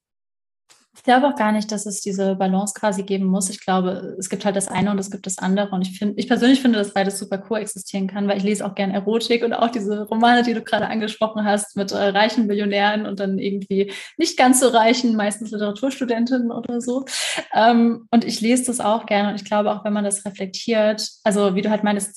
Ich 0.95 1.03
glaube 1.03 1.27
auch 1.27 1.35
gar 1.35 1.51
nicht, 1.51 1.71
dass 1.71 1.85
es 1.85 2.01
diese 2.01 2.35
Balance 2.35 2.73
quasi 2.73 3.03
geben 3.03 3.25
muss. 3.25 3.49
Ich 3.49 3.59
glaube, 3.59 4.15
es 4.17 4.29
gibt 4.29 4.45
halt 4.45 4.55
das 4.55 4.67
eine 4.67 4.91
und 4.91 4.99
es 4.99 5.11
gibt 5.11 5.25
das 5.25 5.37
andere. 5.37 5.69
Und 5.69 5.81
ich 5.81 5.99
finde, 5.99 6.15
ich 6.17 6.27
persönlich 6.27 6.61
finde, 6.61 6.79
dass 6.79 6.93
beides 6.93 7.19
super 7.19 7.37
coexistieren 7.37 8.07
kann, 8.07 8.27
weil 8.27 8.37
ich 8.37 8.43
lese 8.43 8.65
auch 8.65 8.75
gerne 8.75 8.93
Erotik 8.93 9.43
und 9.43 9.53
auch 9.53 9.69
diese 9.69 10.03
Romane, 10.03 10.43
die 10.43 10.53
du 10.53 10.61
gerade 10.61 10.87
angesprochen 10.87 11.43
hast, 11.43 11.75
mit 11.75 11.91
äh, 11.91 11.97
reichen 11.97 12.47
Millionären 12.47 13.05
und 13.05 13.19
dann 13.19 13.37
irgendwie 13.39 13.91
nicht 14.17 14.37
ganz 14.37 14.59
so 14.61 14.69
reichen, 14.69 15.15
meistens 15.15 15.51
Literaturstudentinnen 15.51 16.51
oder 16.51 16.79
so. 16.79 17.05
Ähm, 17.53 18.07
und 18.11 18.23
ich 18.23 18.39
lese 18.41 18.65
das 18.65 18.79
auch 18.79 19.05
gerne. 19.05 19.29
Und 19.29 19.35
ich 19.35 19.45
glaube 19.45 19.71
auch, 19.71 19.83
wenn 19.83 19.93
man 19.93 20.05
das 20.05 20.25
reflektiert, 20.25 21.09
also 21.23 21.55
wie 21.55 21.61
du 21.61 21.69
halt 21.69 21.83
meinst, 21.83 22.15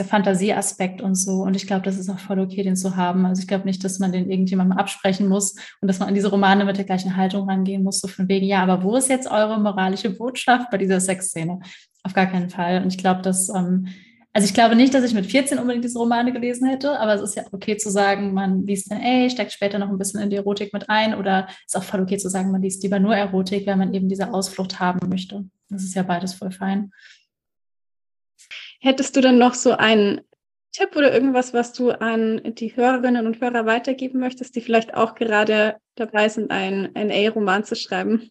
dieser 0.00 0.08
Fantasieaspekt 0.08 1.02
und 1.02 1.14
so. 1.14 1.42
Und 1.42 1.56
ich 1.56 1.66
glaube, 1.66 1.82
das 1.82 1.98
ist 1.98 2.08
auch 2.08 2.18
voll 2.18 2.40
okay, 2.40 2.62
den 2.62 2.76
zu 2.76 2.96
haben. 2.96 3.26
Also 3.26 3.42
ich 3.42 3.48
glaube 3.48 3.66
nicht, 3.66 3.84
dass 3.84 3.98
man 3.98 4.12
den 4.12 4.30
irgendjemandem 4.30 4.78
absprechen 4.78 5.28
muss 5.28 5.54
und 5.80 5.88
dass 5.88 5.98
man 5.98 6.08
an 6.08 6.14
diese 6.14 6.30
Romane 6.30 6.64
mit 6.64 6.76
der 6.76 6.84
gleichen 6.84 7.16
Haltung 7.16 7.48
rangehen 7.48 7.82
muss, 7.82 8.00
so 8.00 8.08
von 8.08 8.28
wegen, 8.28 8.46
ja, 8.46 8.62
aber 8.62 8.82
wo 8.82 8.96
ist 8.96 9.08
jetzt 9.08 9.30
eure 9.30 9.60
moralische 9.60 10.10
Botschaft 10.10 10.70
bei 10.70 10.78
dieser 10.78 11.00
Sexszene? 11.00 11.60
Auf 12.02 12.14
gar 12.14 12.26
keinen 12.26 12.48
Fall. 12.48 12.82
Und 12.82 12.88
ich 12.88 12.98
glaube, 12.98 13.20
dass, 13.20 13.50
ähm, 13.50 13.88
also 14.32 14.46
ich 14.46 14.54
glaube 14.54 14.76
nicht, 14.76 14.94
dass 14.94 15.04
ich 15.04 15.12
mit 15.12 15.26
14 15.26 15.58
unbedingt 15.58 15.84
diese 15.84 15.98
Romane 15.98 16.32
gelesen 16.32 16.68
hätte, 16.68 16.98
aber 16.98 17.14
es 17.14 17.20
ist 17.20 17.36
ja 17.36 17.42
okay 17.52 17.76
zu 17.76 17.90
sagen, 17.90 18.32
man 18.32 18.64
liest 18.66 18.90
dann, 18.90 19.00
ey, 19.00 19.28
steckt 19.28 19.52
später 19.52 19.78
noch 19.78 19.90
ein 19.90 19.98
bisschen 19.98 20.20
in 20.20 20.30
die 20.30 20.36
Erotik 20.36 20.72
mit 20.72 20.88
ein 20.88 21.14
oder 21.14 21.48
ist 21.66 21.76
auch 21.76 21.82
voll 21.82 22.00
okay 22.00 22.16
zu 22.16 22.30
sagen, 22.30 22.52
man 22.52 22.62
liest 22.62 22.82
lieber 22.82 23.00
nur 23.00 23.14
Erotik, 23.14 23.66
weil 23.66 23.76
man 23.76 23.92
eben 23.92 24.08
diese 24.08 24.32
Ausflucht 24.32 24.80
haben 24.80 25.08
möchte. 25.08 25.44
Das 25.68 25.82
ist 25.82 25.94
ja 25.94 26.04
beides 26.04 26.34
voll 26.34 26.52
fein. 26.52 26.90
Hättest 28.80 29.14
du 29.16 29.20
dann 29.20 29.38
noch 29.38 29.54
so 29.54 29.72
einen 29.72 30.22
Tipp 30.72 30.96
oder 30.96 31.12
irgendwas, 31.12 31.52
was 31.52 31.72
du 31.72 31.90
an 31.90 32.40
die 32.44 32.74
Hörerinnen 32.74 33.26
und 33.26 33.40
Hörer 33.40 33.66
weitergeben 33.66 34.20
möchtest, 34.20 34.54
die 34.56 34.60
vielleicht 34.60 34.94
auch 34.94 35.14
gerade 35.14 35.76
dabei 35.96 36.28
sind, 36.28 36.50
einen 36.50 36.92
NA-Roman 36.94 37.64
zu 37.64 37.74
schreiben? 37.74 38.30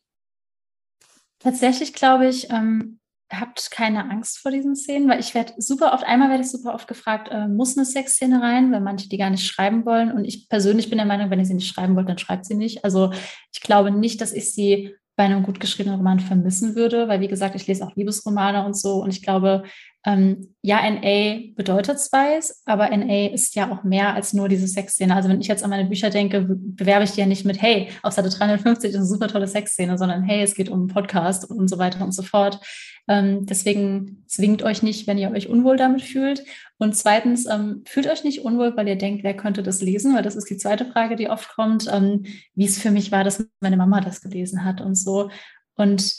Tatsächlich 1.39 1.93
glaube 1.93 2.27
ich, 2.27 2.49
ähm, 2.49 2.99
habt 3.31 3.69
keine 3.71 4.09
Angst 4.09 4.39
vor 4.39 4.51
diesen 4.51 4.75
Szenen, 4.75 5.07
weil 5.07 5.19
ich 5.19 5.35
werde 5.35 5.53
super 5.57 5.93
oft, 5.93 6.03
einmal 6.03 6.29
werde 6.29 6.43
ich 6.43 6.49
super 6.49 6.73
oft 6.73 6.87
gefragt, 6.87 7.29
äh, 7.31 7.47
muss 7.47 7.77
eine 7.77 7.85
Sexszene 7.85 8.41
rein, 8.41 8.71
weil 8.71 8.81
manche 8.81 9.07
die 9.07 9.17
gar 9.17 9.29
nicht 9.29 9.45
schreiben 9.45 9.85
wollen. 9.85 10.11
Und 10.11 10.25
ich 10.25 10.49
persönlich 10.49 10.89
bin 10.89 10.97
der 10.97 11.05
Meinung, 11.05 11.29
wenn 11.29 11.39
ihr 11.39 11.45
sie 11.45 11.53
nicht 11.53 11.71
schreiben 11.71 11.95
wollt, 11.95 12.09
dann 12.09 12.17
schreibt 12.17 12.45
sie 12.45 12.55
nicht. 12.55 12.83
Also 12.83 13.11
ich 13.53 13.61
glaube 13.61 13.91
nicht, 13.91 14.19
dass 14.21 14.33
ich 14.33 14.51
sie 14.53 14.95
bei 15.19 15.25
einem 15.25 15.43
gut 15.43 15.59
geschriebenen 15.59 15.97
Roman 15.97 16.21
vermissen 16.21 16.77
würde, 16.77 17.09
weil 17.09 17.19
wie 17.19 17.27
gesagt, 17.27 17.53
ich 17.53 17.67
lese 17.67 17.85
auch 17.85 17.93
Liebesromane 17.93 18.65
und 18.65 18.77
so 18.77 19.03
und 19.03 19.09
ich 19.09 19.21
glaube, 19.21 19.63
ähm, 20.05 20.55
ja, 20.61 20.79
NA 20.89 21.55
bedeutet 21.57 21.99
Spice, 21.99 22.61
aber 22.63 22.95
NA 22.95 23.27
ist 23.27 23.53
ja 23.53 23.69
auch 23.69 23.83
mehr 23.83 24.13
als 24.13 24.31
nur 24.31 24.47
diese 24.47 24.65
Sexszene. 24.65 25.13
Also 25.13 25.27
wenn 25.27 25.41
ich 25.41 25.47
jetzt 25.47 25.61
an 25.61 25.71
meine 25.71 25.89
Bücher 25.89 26.09
denke, 26.09 26.45
bewerbe 26.47 27.03
ich 27.03 27.11
die 27.11 27.19
ja 27.19 27.25
nicht 27.25 27.43
mit, 27.43 27.61
hey, 27.61 27.89
auf 28.01 28.13
Seite 28.13 28.29
350 28.29 28.91
ist 28.91 28.95
eine 28.95 29.05
super 29.05 29.27
tolle 29.27 29.47
Sexszene, 29.47 29.97
sondern 29.97 30.23
hey, 30.23 30.41
es 30.41 30.55
geht 30.55 30.69
um 30.69 30.79
einen 30.79 30.87
Podcast 30.87 31.51
und 31.51 31.69
so 31.69 31.77
weiter 31.77 32.01
und 32.01 32.13
so 32.13 32.23
fort. 32.23 32.61
Ähm, 33.09 33.47
deswegen 33.47 34.23
zwingt 34.27 34.61
euch 34.61 34.83
nicht, 34.83 35.07
wenn 35.07 35.17
ihr 35.17 35.31
euch 35.31 35.49
unwohl 35.49 35.77
damit 35.77 36.03
fühlt. 36.03 36.43
Und 36.77 36.95
zweitens, 36.95 37.47
ähm, 37.47 37.83
fühlt 37.87 38.07
euch 38.07 38.23
nicht 38.23 38.45
unwohl, 38.45 38.77
weil 38.77 38.87
ihr 38.87 38.97
denkt, 38.97 39.23
wer 39.23 39.35
könnte 39.35 39.63
das 39.63 39.81
lesen? 39.81 40.15
Weil 40.15 40.21
das 40.21 40.35
ist 40.35 40.47
die 40.49 40.57
zweite 40.57 40.85
Frage, 40.85 41.15
die 41.15 41.27
oft 41.27 41.49
kommt, 41.49 41.87
ähm, 41.91 42.25
wie 42.53 42.65
es 42.65 42.79
für 42.79 42.91
mich 42.91 43.11
war, 43.11 43.23
dass 43.23 43.43
meine 43.61 43.77
Mama 43.77 43.99
das 43.99 44.21
gelesen 44.21 44.63
hat 44.63 44.79
und 44.79 44.93
so. 44.93 45.31
Und 45.75 46.13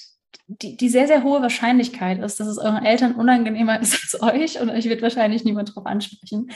die, 0.47 0.77
die 0.77 0.89
sehr, 0.89 1.07
sehr 1.07 1.23
hohe 1.23 1.43
Wahrscheinlichkeit 1.43 2.19
ist, 2.19 2.41
dass 2.41 2.49
es 2.49 2.59
euren 2.59 2.85
Eltern 2.85 3.15
unangenehmer 3.15 3.81
ist 3.81 3.95
als 4.03 4.23
euch 4.23 4.61
und 4.61 4.71
euch 4.71 4.87
wird 4.87 5.03
wahrscheinlich 5.03 5.45
niemand 5.45 5.71
darauf 5.71 5.87
ansprechen. 5.87 6.51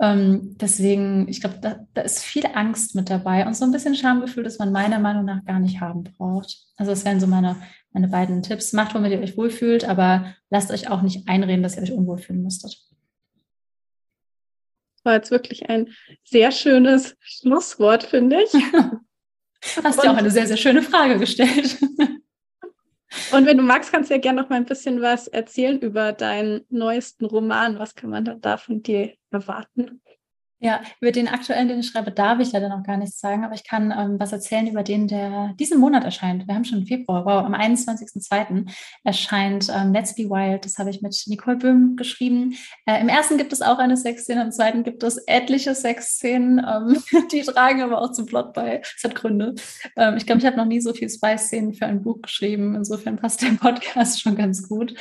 Ähm, 0.00 0.56
deswegen, 0.60 1.28
ich 1.28 1.40
glaube, 1.40 1.58
da, 1.60 1.80
da, 1.94 2.02
ist 2.02 2.22
viel 2.22 2.44
Angst 2.54 2.94
mit 2.94 3.10
dabei 3.10 3.46
und 3.46 3.56
so 3.56 3.64
ein 3.64 3.72
bisschen 3.72 3.94
Schamgefühl, 3.94 4.44
das 4.44 4.58
man 4.58 4.72
meiner 4.72 4.98
Meinung 4.98 5.24
nach 5.24 5.44
gar 5.44 5.58
nicht 5.58 5.80
haben 5.80 6.04
braucht. 6.04 6.58
Also 6.76 6.92
das 6.92 7.04
wären 7.04 7.20
so 7.20 7.26
meine, 7.26 7.56
meine 7.92 8.08
beiden 8.08 8.42
Tipps. 8.42 8.72
Macht, 8.72 8.94
womit 8.94 9.12
ihr 9.12 9.20
euch 9.20 9.36
wohlfühlt, 9.36 9.84
aber 9.84 10.34
lasst 10.48 10.70
euch 10.70 10.88
auch 10.88 11.02
nicht 11.02 11.28
einreden, 11.28 11.62
dass 11.62 11.76
ihr 11.76 11.82
euch 11.82 11.92
unwohl 11.92 12.18
fühlen 12.18 12.42
müsstet. 12.42 12.78
Das 14.96 15.04
war 15.04 15.14
jetzt 15.14 15.30
wirklich 15.30 15.68
ein 15.68 15.88
sehr 16.24 16.52
schönes 16.52 17.16
Schlusswort, 17.20 18.04
finde 18.04 18.42
ich. 18.42 18.52
Hast 19.84 20.02
dir 20.02 20.10
auch 20.10 20.16
eine 20.16 20.30
sehr, 20.30 20.46
sehr 20.46 20.56
schöne 20.56 20.82
Frage 20.82 21.18
gestellt. 21.18 21.78
Und 23.32 23.46
wenn 23.46 23.56
du 23.56 23.62
magst, 23.62 23.92
kannst 23.92 24.10
du 24.10 24.14
ja 24.14 24.20
gerne 24.20 24.42
noch 24.42 24.48
mal 24.48 24.56
ein 24.56 24.64
bisschen 24.64 25.00
was 25.00 25.28
erzählen 25.28 25.78
über 25.80 26.12
deinen 26.12 26.62
neuesten 26.68 27.26
Roman. 27.26 27.78
Was 27.78 27.94
kann 27.94 28.10
man 28.10 28.40
da 28.40 28.56
von 28.56 28.82
dir 28.82 29.14
erwarten? 29.30 30.02
Ja, 30.62 30.82
über 31.00 31.10
den 31.10 31.26
aktuellen, 31.26 31.68
den 31.68 31.80
ich 31.80 31.86
schreibe, 31.86 32.12
darf 32.12 32.38
ich 32.38 32.52
leider 32.52 32.68
noch 32.68 32.82
gar 32.82 32.98
nichts 32.98 33.18
sagen, 33.18 33.44
aber 33.44 33.54
ich 33.54 33.64
kann 33.64 33.94
ähm, 33.96 34.20
was 34.20 34.30
erzählen 34.30 34.66
über 34.66 34.82
den, 34.82 35.08
der 35.08 35.54
diesen 35.58 35.80
Monat 35.80 36.04
erscheint. 36.04 36.46
Wir 36.46 36.54
haben 36.54 36.66
schon 36.66 36.84
Februar, 36.84 37.24
wow, 37.24 37.46
am 37.46 37.54
21.02. 37.54 38.70
erscheint 39.02 39.72
ähm, 39.74 39.94
Let's 39.94 40.14
Be 40.14 40.24
Wild. 40.24 40.66
Das 40.66 40.76
habe 40.76 40.90
ich 40.90 41.00
mit 41.00 41.16
Nicole 41.28 41.56
Böhm 41.56 41.96
geschrieben. 41.96 42.56
Äh, 42.84 43.00
Im 43.00 43.08
ersten 43.08 43.38
gibt 43.38 43.54
es 43.54 43.62
auch 43.62 43.78
eine 43.78 43.96
Sexszene, 43.96 44.42
im 44.42 44.52
zweiten 44.52 44.84
gibt 44.84 45.02
es 45.02 45.16
etliche 45.26 45.74
Sexszenen, 45.74 46.58
ähm, 46.58 47.02
die 47.32 47.40
tragen 47.40 47.80
aber 47.80 48.02
auch 48.02 48.12
zum 48.12 48.26
Plot 48.26 48.52
bei. 48.52 48.82
Es 48.82 49.02
hat 49.02 49.14
Gründe. 49.14 49.54
Ähm, 49.96 50.18
ich 50.18 50.26
glaube, 50.26 50.40
ich 50.40 50.46
habe 50.46 50.58
noch 50.58 50.66
nie 50.66 50.82
so 50.82 50.92
viel 50.92 51.08
Spice-Szenen 51.08 51.72
für 51.72 51.86
ein 51.86 52.02
Buch 52.02 52.20
geschrieben. 52.20 52.74
Insofern 52.74 53.16
passt 53.16 53.40
der 53.40 53.52
Podcast 53.58 54.20
schon 54.20 54.36
ganz 54.36 54.68
gut. 54.68 54.94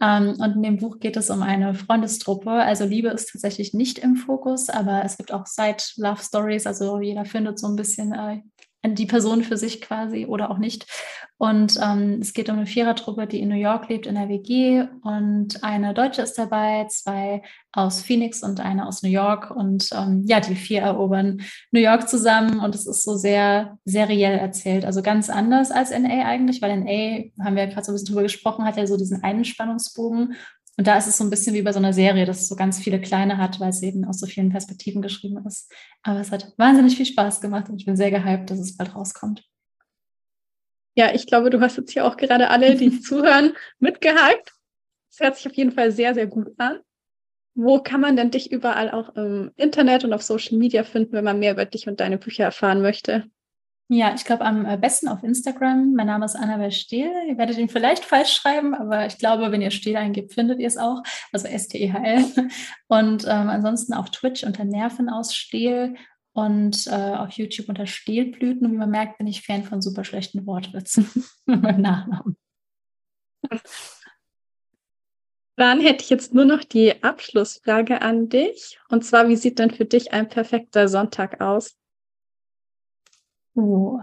Ähm, 0.00 0.36
und 0.38 0.56
in 0.56 0.62
dem 0.62 0.76
Buch 0.78 0.98
geht 0.98 1.16
es 1.16 1.30
um 1.30 1.42
eine 1.42 1.74
Freundestruppe. 1.74 2.50
Also 2.50 2.84
Liebe 2.84 3.08
ist 3.08 3.30
tatsächlich 3.30 3.74
nicht 3.74 3.98
im 3.98 4.16
Fokus, 4.16 4.68
aber 4.68 5.04
es 5.04 5.16
gibt 5.16 5.32
auch 5.32 5.46
Side-Love-Stories. 5.46 6.66
Also 6.66 7.00
jeder 7.00 7.24
findet 7.24 7.58
so 7.58 7.68
ein 7.68 7.76
bisschen 7.76 8.12
äh, 8.12 8.42
die 8.84 9.06
Person 9.06 9.42
für 9.42 9.56
sich 9.56 9.80
quasi 9.80 10.26
oder 10.26 10.50
auch 10.50 10.58
nicht. 10.58 10.86
Und 11.36 11.78
ähm, 11.82 12.18
es 12.20 12.32
geht 12.32 12.48
um 12.48 12.56
eine 12.56 12.66
Vierertruppe, 12.66 13.26
die 13.26 13.40
in 13.40 13.48
New 13.48 13.56
York 13.56 13.88
lebt, 13.88 14.06
in 14.06 14.14
der 14.14 14.28
WG. 14.28 14.84
Und 15.02 15.64
eine 15.64 15.92
Deutsche 15.92 16.22
ist 16.22 16.38
dabei, 16.38 16.86
zwei 16.88 17.42
aus 17.72 18.02
Phoenix 18.02 18.42
und 18.42 18.60
eine 18.60 18.86
aus 18.86 19.02
New 19.02 19.08
York. 19.08 19.50
Und 19.50 19.90
ähm, 19.92 20.22
ja, 20.26 20.40
die 20.40 20.54
vier 20.54 20.82
erobern 20.82 21.42
New 21.72 21.80
York 21.80 22.08
zusammen. 22.08 22.60
Und 22.60 22.74
es 22.74 22.86
ist 22.86 23.04
so 23.04 23.16
sehr 23.16 23.78
seriell 23.84 24.38
erzählt. 24.38 24.84
Also 24.84 25.02
ganz 25.02 25.28
anders 25.28 25.70
als 25.70 25.90
NA 25.90 26.24
eigentlich, 26.24 26.62
weil 26.62 26.78
NA, 26.78 27.44
haben 27.44 27.56
wir 27.56 27.64
ja 27.64 27.70
gerade 27.70 27.84
so 27.84 27.92
ein 27.92 27.94
bisschen 27.94 28.08
drüber 28.08 28.22
gesprochen, 28.22 28.64
hat 28.64 28.76
ja 28.76 28.86
so 28.86 28.96
diesen 28.96 29.22
einen 29.24 29.44
Spannungsbogen. 29.44 30.34
Und 30.76 30.86
da 30.86 30.98
ist 30.98 31.06
es 31.06 31.16
so 31.16 31.24
ein 31.24 31.30
bisschen 31.30 31.54
wie 31.54 31.62
bei 31.62 31.72
so 31.72 31.78
einer 31.78 31.92
Serie, 31.92 32.26
dass 32.26 32.40
es 32.40 32.48
so 32.48 32.56
ganz 32.56 32.80
viele 32.80 33.00
kleine 33.00 33.38
hat, 33.38 33.60
weil 33.60 33.68
es 33.68 33.82
eben 33.82 34.04
aus 34.04 34.18
so 34.18 34.26
vielen 34.26 34.50
Perspektiven 34.50 35.02
geschrieben 35.02 35.44
ist. 35.46 35.72
Aber 36.02 36.20
es 36.20 36.32
hat 36.32 36.52
wahnsinnig 36.56 36.96
viel 36.96 37.06
Spaß 37.06 37.40
gemacht 37.40 37.68
und 37.68 37.76
ich 37.76 37.86
bin 37.86 37.96
sehr 37.96 38.10
gehypt, 38.10 38.50
dass 38.50 38.58
es 38.58 38.76
bald 38.76 38.94
rauskommt. 38.94 39.44
Ja, 40.96 41.12
ich 41.14 41.26
glaube, 41.26 41.50
du 41.50 41.60
hast 41.60 41.76
jetzt 41.76 41.92
hier 41.92 42.04
auch 42.04 42.16
gerade 42.16 42.50
alle, 42.50 42.76
die 42.76 43.00
zuhören, 43.00 43.54
mitgehypt. 43.78 44.52
Es 45.10 45.20
hört 45.20 45.36
sich 45.36 45.46
auf 45.46 45.54
jeden 45.54 45.72
Fall 45.72 45.92
sehr, 45.92 46.14
sehr 46.14 46.26
gut 46.26 46.48
an. 46.58 46.80
Wo 47.56 47.80
kann 47.80 48.00
man 48.00 48.16
denn 48.16 48.32
dich 48.32 48.50
überall 48.50 48.90
auch 48.90 49.14
im 49.14 49.52
Internet 49.54 50.02
und 50.02 50.12
auf 50.12 50.22
Social 50.22 50.58
Media 50.58 50.82
finden, 50.82 51.12
wenn 51.12 51.24
man 51.24 51.38
mehr 51.38 51.52
über 51.52 51.64
dich 51.64 51.86
und 51.86 52.00
deine 52.00 52.18
Bücher 52.18 52.44
erfahren 52.44 52.82
möchte? 52.82 53.24
Ja, 53.88 54.14
ich 54.14 54.24
glaube 54.24 54.44
am 54.46 54.64
äh, 54.64 54.78
besten 54.78 55.08
auf 55.08 55.22
Instagram. 55.22 55.92
Mein 55.94 56.06
Name 56.06 56.24
ist 56.24 56.36
Annabel 56.36 56.72
Stehl. 56.72 57.12
Ihr 57.28 57.36
werdet 57.36 57.58
ihn 57.58 57.68
vielleicht 57.68 58.04
falsch 58.04 58.32
schreiben, 58.32 58.74
aber 58.74 59.04
ich 59.04 59.18
glaube, 59.18 59.52
wenn 59.52 59.60
ihr 59.60 59.70
Stehl 59.70 59.96
eingibt, 59.96 60.32
findet 60.32 60.58
ihr 60.58 60.68
es 60.68 60.78
auch. 60.78 61.02
Also 61.32 61.48
S-T-E-H-L. 61.48 62.24
Und 62.88 63.24
ähm, 63.24 63.48
ansonsten 63.50 63.92
auf 63.92 64.10
Twitch 64.10 64.42
unter 64.42 64.64
Nerven 64.64 65.10
aus 65.10 65.34
Stehl 65.34 65.96
und 66.32 66.86
äh, 66.86 66.90
auf 66.90 67.32
YouTube 67.32 67.68
unter 67.68 67.86
Stehlblüten. 67.86 68.72
Wie 68.72 68.76
man 68.76 68.90
merkt, 68.90 69.18
bin 69.18 69.26
ich 69.26 69.42
Fan 69.42 69.64
von 69.64 69.82
super 69.82 70.04
schlechten 70.04 70.46
Wortwitzen 70.46 71.10
mit 71.46 71.62
meinem 71.62 71.82
Nachnamen. 71.82 72.36
Dann 75.56 75.80
hätte 75.80 76.02
ich 76.02 76.10
jetzt 76.10 76.32
nur 76.32 76.46
noch 76.46 76.64
die 76.64 77.02
Abschlussfrage 77.04 78.00
an 78.00 78.30
dich. 78.30 78.78
Und 78.88 79.04
zwar, 79.04 79.28
wie 79.28 79.36
sieht 79.36 79.58
denn 79.58 79.70
für 79.70 79.84
dich 79.84 80.14
ein 80.14 80.28
perfekter 80.28 80.88
Sonntag 80.88 81.42
aus? 81.42 81.76
Oh. 83.54 84.00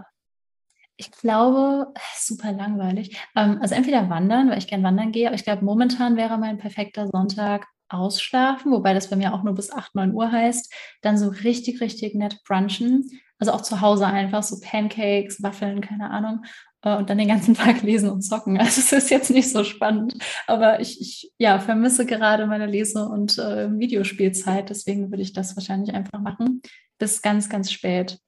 Ich 0.96 1.10
glaube, 1.10 1.92
super 2.16 2.52
langweilig. 2.52 3.16
Ähm, 3.34 3.58
also 3.60 3.74
entweder 3.74 4.08
wandern, 4.08 4.50
weil 4.50 4.58
ich 4.58 4.68
gern 4.68 4.82
wandern 4.82 5.12
gehe, 5.12 5.26
aber 5.26 5.34
ich 5.34 5.44
glaube, 5.44 5.64
momentan 5.64 6.16
wäre 6.16 6.38
mein 6.38 6.58
perfekter 6.58 7.08
Sonntag 7.08 7.66
ausschlafen, 7.88 8.72
wobei 8.72 8.94
das 8.94 9.10
bei 9.10 9.16
mir 9.16 9.34
auch 9.34 9.42
nur 9.42 9.54
bis 9.54 9.70
8, 9.70 9.94
9 9.94 10.14
Uhr 10.14 10.30
heißt. 10.30 10.72
Dann 11.02 11.18
so 11.18 11.28
richtig, 11.28 11.80
richtig 11.80 12.14
nett 12.14 12.38
brunchen. 12.46 13.04
Also 13.38 13.52
auch 13.52 13.62
zu 13.62 13.80
Hause 13.80 14.06
einfach 14.06 14.42
so 14.42 14.60
Pancakes, 14.60 15.42
Waffeln, 15.42 15.80
keine 15.80 16.10
Ahnung. 16.10 16.44
Äh, 16.82 16.96
und 16.96 17.10
dann 17.10 17.18
den 17.18 17.28
ganzen 17.28 17.54
Tag 17.56 17.82
lesen 17.82 18.10
und 18.10 18.22
zocken. 18.22 18.58
Also 18.58 18.80
es 18.80 18.92
ist 18.92 19.10
jetzt 19.10 19.30
nicht 19.30 19.50
so 19.50 19.64
spannend, 19.64 20.14
aber 20.46 20.80
ich, 20.80 21.00
ich 21.00 21.32
ja, 21.38 21.58
vermisse 21.58 22.06
gerade 22.06 22.46
meine 22.46 22.66
Lese- 22.66 23.08
und 23.08 23.38
äh, 23.38 23.70
Videospielzeit. 23.78 24.70
Deswegen 24.70 25.10
würde 25.10 25.22
ich 25.22 25.32
das 25.32 25.56
wahrscheinlich 25.56 25.94
einfach 25.94 26.20
machen. 26.20 26.62
Bis 26.98 27.22
ganz, 27.22 27.48
ganz 27.48 27.72
spät. 27.72 28.18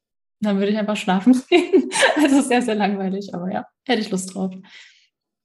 Dann 0.44 0.58
würde 0.58 0.72
ich 0.72 0.78
einfach 0.78 0.96
schlafen 0.96 1.40
gehen. 1.48 1.90
Also 2.16 2.40
sehr, 2.42 2.62
sehr 2.62 2.74
langweilig, 2.74 3.34
aber 3.34 3.50
ja, 3.52 3.66
hätte 3.86 4.00
ich 4.00 4.10
Lust 4.10 4.34
drauf. 4.34 4.54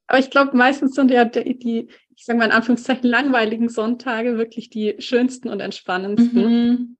Aber 0.07 0.19
ich 0.19 0.29
glaube, 0.29 0.57
meistens 0.57 0.95
sind 0.95 1.11
ja 1.11 1.25
die, 1.25 1.57
die 1.57 1.89
ich 2.19 2.25
sage 2.25 2.37
mal 2.37 2.45
in 2.45 2.51
Anführungszeichen, 2.51 3.09
langweiligen 3.09 3.69
Sonntage 3.69 4.37
wirklich 4.37 4.69
die 4.69 4.95
schönsten 4.99 5.47
und 5.47 5.61
entspannendsten. 5.61 6.43
Mhm. 6.43 6.97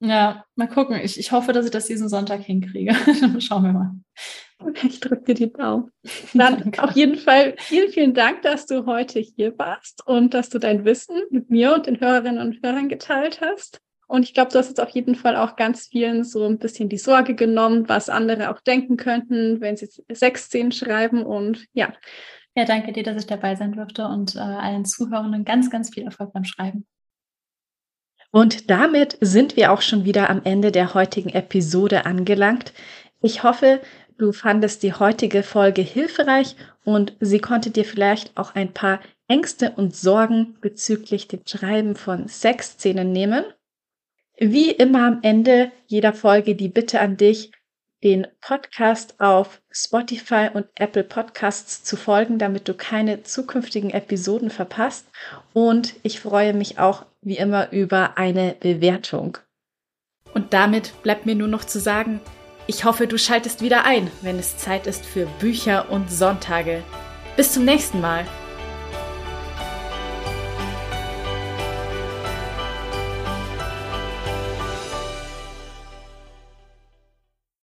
Ja, 0.00 0.44
mal 0.56 0.66
gucken. 0.66 0.98
Ich, 1.00 1.16
ich 1.16 1.30
hoffe, 1.30 1.52
dass 1.52 1.64
ich 1.64 1.70
das 1.70 1.86
diesen 1.86 2.08
Sonntag 2.08 2.40
hinkriege. 2.42 2.92
Schauen 3.38 3.62
wir 3.62 3.72
mal. 3.72 3.94
Ich 4.82 4.98
drücke 4.98 5.22
dir 5.26 5.34
die 5.34 5.52
Daumen. 5.52 5.92
Dann 6.34 6.58
Danke. 6.58 6.82
auf 6.82 6.90
jeden 6.96 7.18
Fall 7.18 7.54
vielen, 7.58 7.92
vielen 7.92 8.14
Dank, 8.14 8.42
dass 8.42 8.66
du 8.66 8.84
heute 8.84 9.20
hier 9.20 9.56
warst 9.58 10.04
und 10.08 10.34
dass 10.34 10.48
du 10.48 10.58
dein 10.58 10.84
Wissen 10.84 11.22
mit 11.30 11.50
mir 11.50 11.72
und 11.74 11.86
den 11.86 12.00
Hörerinnen 12.00 12.40
und 12.40 12.60
Hörern 12.64 12.88
geteilt 12.88 13.40
hast. 13.40 13.80
Und 14.12 14.24
ich 14.24 14.34
glaube, 14.34 14.52
du 14.52 14.58
hast 14.58 14.68
jetzt 14.68 14.78
auf 14.78 14.90
jeden 14.90 15.14
Fall 15.14 15.36
auch 15.36 15.56
ganz 15.56 15.86
vielen 15.86 16.22
so 16.22 16.44
ein 16.44 16.58
bisschen 16.58 16.90
die 16.90 16.98
Sorge 16.98 17.34
genommen, 17.34 17.88
was 17.88 18.10
andere 18.10 18.50
auch 18.50 18.60
denken 18.60 18.98
könnten, 18.98 19.62
wenn 19.62 19.78
sie 19.78 19.88
sechs, 20.10 20.50
zehn 20.50 20.70
schreiben. 20.70 21.24
Und 21.24 21.64
ja. 21.72 21.94
Ja, 22.54 22.66
danke 22.66 22.92
dir, 22.92 23.04
dass 23.04 23.16
ich 23.16 23.26
dabei 23.26 23.54
sein 23.54 23.72
durfte 23.72 24.04
und 24.04 24.36
äh, 24.36 24.40
allen 24.40 24.84
Zuhörenden 24.84 25.46
ganz, 25.46 25.70
ganz 25.70 25.94
viel 25.94 26.02
Erfolg 26.02 26.34
beim 26.34 26.44
Schreiben. 26.44 26.86
Und 28.30 28.68
damit 28.68 29.16
sind 29.22 29.56
wir 29.56 29.72
auch 29.72 29.80
schon 29.80 30.04
wieder 30.04 30.28
am 30.28 30.42
Ende 30.44 30.72
der 30.72 30.92
heutigen 30.92 31.30
Episode 31.30 32.04
angelangt. 32.04 32.74
Ich 33.22 33.42
hoffe, 33.42 33.80
du 34.18 34.32
fandest 34.32 34.82
die 34.82 34.92
heutige 34.92 35.42
Folge 35.42 35.80
hilfreich 35.80 36.54
und 36.84 37.16
sie 37.20 37.38
konnte 37.38 37.70
dir 37.70 37.86
vielleicht 37.86 38.36
auch 38.36 38.54
ein 38.56 38.74
paar 38.74 39.00
Ängste 39.26 39.70
und 39.70 39.96
Sorgen 39.96 40.58
bezüglich 40.60 41.28
dem 41.28 41.40
Schreiben 41.46 41.96
von 41.96 42.28
Sexszenen 42.28 43.10
nehmen. 43.10 43.46
Wie 44.38 44.70
immer 44.70 45.06
am 45.06 45.18
Ende 45.22 45.70
jeder 45.86 46.12
Folge 46.12 46.54
die 46.54 46.68
Bitte 46.68 47.00
an 47.00 47.16
dich, 47.16 47.52
den 48.02 48.26
Podcast 48.40 49.20
auf 49.20 49.62
Spotify 49.70 50.48
und 50.52 50.66
Apple 50.74 51.04
Podcasts 51.04 51.84
zu 51.84 51.96
folgen, 51.96 52.38
damit 52.38 52.66
du 52.66 52.74
keine 52.74 53.22
zukünftigen 53.22 53.90
Episoden 53.90 54.50
verpasst. 54.50 55.06
Und 55.52 55.94
ich 56.02 56.20
freue 56.20 56.54
mich 56.54 56.78
auch 56.78 57.06
wie 57.20 57.36
immer 57.36 57.70
über 57.70 58.18
eine 58.18 58.56
Bewertung. 58.58 59.38
Und 60.34 60.52
damit 60.52 61.00
bleibt 61.02 61.26
mir 61.26 61.34
nur 61.34 61.48
noch 61.48 61.64
zu 61.64 61.78
sagen, 61.78 62.20
ich 62.66 62.84
hoffe, 62.84 63.06
du 63.06 63.18
schaltest 63.18 63.60
wieder 63.60 63.84
ein, 63.84 64.10
wenn 64.22 64.38
es 64.38 64.56
Zeit 64.56 64.86
ist 64.86 65.04
für 65.04 65.26
Bücher 65.40 65.90
und 65.90 66.10
Sonntage. 66.10 66.82
Bis 67.36 67.52
zum 67.52 67.64
nächsten 67.64 68.00
Mal. 68.00 68.24